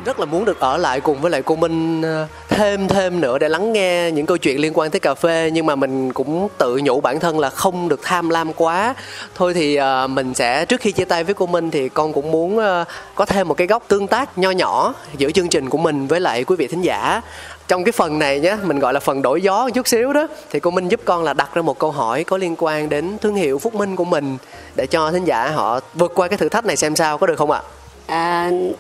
[0.05, 3.39] Rất là muốn được ở lại cùng với lại cô Minh ờ, thêm thêm nữa
[3.39, 6.49] để lắng nghe những câu chuyện liên quan tới cà phê nhưng mà mình cũng
[6.59, 8.95] tự nhủ bản thân là không được tham lam quá.
[9.35, 12.31] Thôi thì ờ, mình sẽ trước khi chia tay với cô Minh thì con cũng
[12.31, 12.85] muốn ờ,
[13.15, 16.21] có thêm một cái góc tương tác nho nhỏ giữa chương trình của mình với
[16.21, 17.21] lại quý vị thính giả.
[17.69, 20.27] Trong cái phần này nhé, mình gọi là phần đổi gió một chút xíu đó
[20.51, 23.19] thì cô Minh giúp con là đặt ra một câu hỏi có liên quan đến
[23.19, 24.37] thương hiệu Phúc Minh của mình
[24.75, 27.39] để cho thính giả họ vượt qua cái thử thách này xem sao có được
[27.39, 27.61] không ạ?
[27.65, 27.84] à,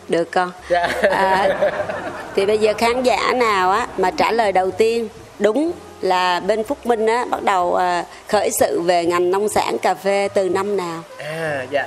[0.08, 0.88] được con Dạ.
[1.10, 1.48] à,
[2.36, 5.08] thì bây giờ khán giả nào á mà trả lời đầu tiên
[5.38, 9.78] đúng là bên Phúc Minh á bắt đầu à, khởi sự về ngành nông sản
[9.78, 11.84] cà phê từ năm nào À dạ.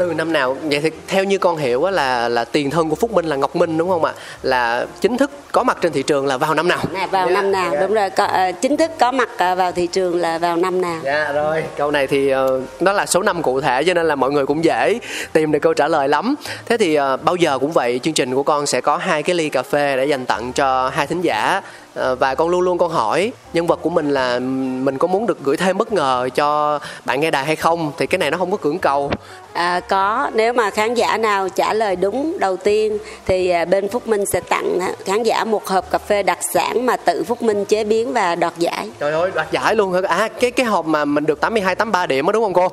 [0.00, 0.56] Từ năm nào?
[0.62, 3.36] Vậy thì theo như con hiểu á là là tiền thân của Phúc Minh là
[3.36, 4.12] Ngọc Minh đúng không ạ?
[4.42, 6.78] Là chính thức có mặt trên thị trường là vào năm nào?
[6.94, 7.80] nè vào Dạ, năm nào dạ.
[7.80, 10.80] đúng rồi có, à, chính thức có mặt à, vào thị trường là vào năm
[10.80, 11.62] nào Dạ rồi.
[11.76, 14.46] Câu này thì ờ, nó là số năm cụ thể cho nên là mọi người
[14.46, 14.98] cũng dễ
[15.32, 16.34] tìm được câu trả lời lắm.
[16.66, 19.34] Thế thì ờ, bao giờ cũng vậy, chương trình của con sẽ có hai cái
[19.36, 21.60] ly cà phê để dành tặng cho hai thính giả.
[21.94, 24.38] Ờ, và con luôn luôn con hỏi nhân vật của mình là
[24.84, 28.06] mình có muốn được gửi thêm bất ngờ cho bạn nghe đài hay không thì
[28.06, 29.10] cái này nó không có cưỡng cầu
[29.52, 33.88] À, có nếu mà khán giả nào trả lời đúng đầu tiên thì à, bên
[33.88, 37.24] Phúc Minh sẽ tặng á, khán giả một hộp cà phê đặc sản mà tự
[37.24, 38.90] Phúc Minh chế biến và đoạt giải.
[38.98, 40.00] Trời ơi, đoạt giải luôn hả?
[40.08, 42.68] À, cái cái hộp mà mình được 82 83 điểm đó đúng không cô?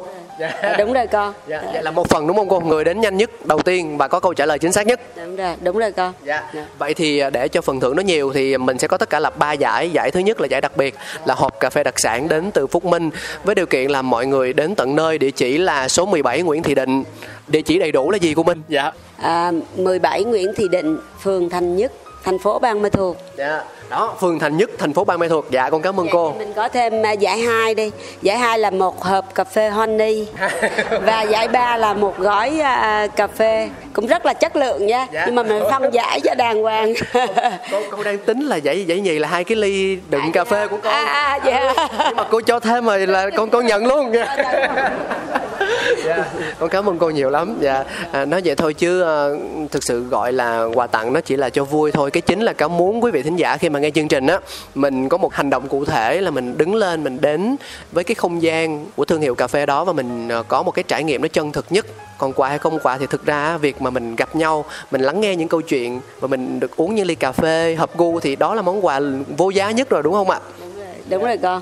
[0.62, 1.34] À, đúng rồi con.
[1.48, 2.60] Dạ, vậy là một phần đúng không cô?
[2.60, 5.00] Người đến nhanh nhất, đầu tiên và có câu trả lời chính xác nhất.
[5.16, 6.14] Đúng rồi, đúng rồi con.
[6.24, 6.44] Dạ.
[6.78, 9.30] Vậy thì để cho phần thưởng nó nhiều thì mình sẽ có tất cả là
[9.30, 9.92] ba giải.
[9.92, 10.96] Giải thứ nhất là giải đặc biệt
[11.26, 13.10] là hộp cà phê đặc sản đến từ Phúc Minh
[13.44, 15.18] với điều kiện là mọi người đến tận nơi.
[15.18, 17.04] Địa chỉ là số 17 Nguyễn Thị Định.
[17.48, 18.62] Địa chỉ đầy đủ là gì cô Minh?
[18.68, 18.92] Dạ.
[19.18, 21.92] À, 17 Nguyễn Thị Định, phường Thành Nhất,
[22.24, 23.18] thành phố Ban Mê Thuột.
[23.38, 23.64] Dạ.
[23.90, 25.46] Đó, phường Thành Nhất, thành phố Ban Mê Thuột.
[25.52, 26.34] Dạ, con cảm ơn cô.
[26.38, 27.92] Mình có thêm à, giải 2 đi.
[28.22, 30.28] Giải 2 là một hộp cà phê honey
[31.02, 35.08] và giải 3 là một gói à, cà phê cũng rất là chất lượng nha.
[35.12, 35.24] Dạ.
[35.26, 36.94] Nhưng mà mình phân giải cho đàng hoàng.
[37.72, 40.68] Cô, cô đang tính là giải giải nhì là hai cái ly đựng cà phê
[40.68, 40.94] của con.
[40.94, 41.74] À, à, dạ.
[42.08, 44.14] nhưng mà cô cho thêm rồi là con con nhận luôn
[46.06, 46.26] dạ.
[46.60, 49.38] con cảm ơn cô nhiều lắm dạ à, nói vậy thôi chứ ờ,
[49.72, 52.54] thực sự gọi là quà tặng nó chỉ là cho vui thôi cái chính là
[52.54, 54.40] cảm muốn quý vị thính giả khi mà nghe chương trình á
[54.76, 57.56] mình có một hành động cụ thể là mình đứng lên mình đến
[57.92, 60.72] với cái không gian của thương hiệu cà phê đó và mình ờ, có một
[60.72, 61.86] cái trải nghiệm nó chân thực nhất
[62.18, 65.22] còn quà hay không quà thì thực ra việc mà mình gặp nhau mình lắng
[65.22, 68.36] nghe những câu chuyện và mình được uống những ly cà phê hợp gu thì
[68.36, 69.02] đó là món quà
[69.38, 70.40] vô giá nhất rồi đúng không ạ
[71.10, 71.62] Đúng rồi con.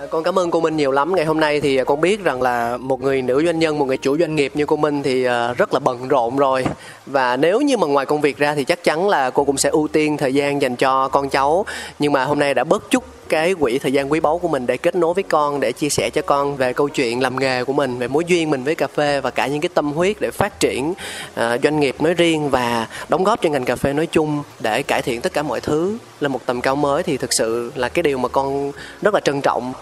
[0.00, 1.14] À, Con cảm ơn cô Minh nhiều lắm.
[1.14, 3.96] Ngày hôm nay thì con biết rằng là một người nữ doanh nhân, một người
[3.96, 6.64] chủ doanh nghiệp như cô Minh thì à, rất là bận rộn rồi.
[7.06, 9.68] Và nếu như mà ngoài công việc ra thì chắc chắn là cô cũng sẽ
[9.68, 11.66] ưu tiên thời gian dành cho con cháu.
[11.98, 14.66] Nhưng mà hôm nay đã bớt chút cái quỹ thời gian quý báu của mình
[14.66, 17.64] để kết nối với con để chia sẻ cho con về câu chuyện làm nghề
[17.64, 20.16] của mình về mối duyên mình với cà phê và cả những cái tâm huyết
[20.20, 23.92] để phát triển uh, doanh nghiệp nói riêng và đóng góp cho ngành cà phê
[23.92, 25.98] nói chung để cải thiện tất cả mọi thứ.
[26.20, 28.72] Lên một tầm cao mới thì thực sự là cái điều mà con
[29.02, 29.72] rất là trân trọng.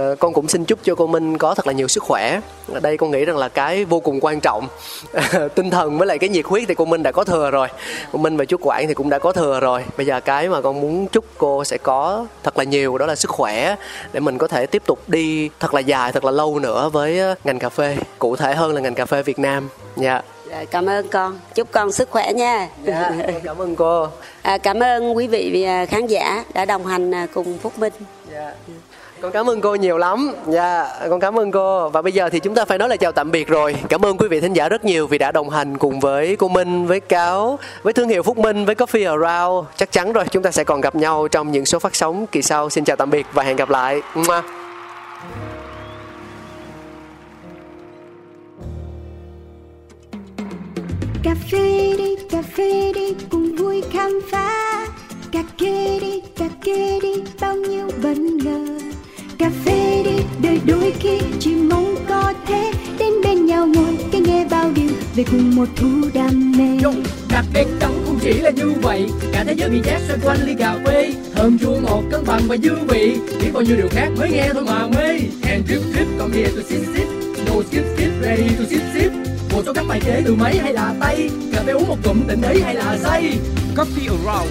[0.00, 2.40] Uh, con cũng xin chúc cho cô Minh có thật là nhiều sức khỏe.
[2.72, 4.68] Ở đây con nghĩ rằng là cái vô cùng quan trọng
[5.54, 7.68] tinh thần với lại cái nhiệt huyết thì cô Minh đã có thừa rồi.
[8.12, 9.84] Cô Minh và chú Quảng thì cũng đã có thừa rồi.
[9.96, 13.14] Bây giờ cái mà con muốn chúc cô sẽ có thật là nhiều đó là
[13.14, 13.76] sức khỏe
[14.12, 17.18] để mình có thể tiếp tục đi thật là dài thật là lâu nữa với
[17.18, 20.66] ờ, ngành cà phê cụ thể hơn là ngành cà phê Việt Nam dạ Rồi,
[20.66, 21.38] cảm ơn con.
[21.54, 22.68] Chúc con sức khỏe nha.
[22.84, 23.12] dạ
[23.44, 24.08] cảm ơn cô
[24.42, 27.92] À, cảm ơn quý vị và khán giả đã đồng hành à, cùng Phúc Minh.
[28.32, 28.52] Dạ
[29.20, 30.32] con cảm ơn cô nhiều lắm.
[30.48, 31.88] Dạ yeah, con cảm ơn cô.
[31.88, 33.76] Và bây giờ thì chúng ta phải nói lời chào tạm biệt rồi.
[33.88, 36.48] Cảm ơn quý vị thính giả rất nhiều vì đã đồng hành cùng với cô
[36.48, 39.66] minh với cáo với thương hiệu phúc minh với coffee around.
[39.76, 42.42] Chắc chắn rồi chúng ta sẽ còn gặp nhau trong những số phát sóng kỳ
[42.42, 42.70] sau.
[42.70, 44.02] Xin chào tạm biệt và hẹn gặp lại.
[51.22, 54.86] Cà phê đi cà phê đi cùng vui khám phá.
[55.32, 58.78] Cà kê đi cà kê đi bao nhiêu bất ngờ
[59.38, 64.20] cà phê đi đời đôi khi chỉ mong có thế đến bên nhau ngồi cái
[64.20, 66.78] nghe bao điều về cùng một thú đam mê.
[66.84, 66.92] Yo,
[67.30, 70.38] đặc biệt trong không chỉ là như vậy cả thế giới bị chát xoay quanh
[70.46, 71.14] ly cà phê.
[71.34, 74.48] Thơm chua ngọt cân bằng và dư vị biết bao nhiêu điều khác mới nghe
[74.54, 75.08] thôi mà mê.
[75.42, 77.08] And drip drip come here to sip sip
[77.46, 79.12] no skip skip ready to sip sip.
[79.52, 82.20] Một số các bài kế từ máy hay là tay cà phê uống một cụm
[82.28, 83.38] tỉnh ấy hay là say.
[83.76, 84.50] Coffee Around,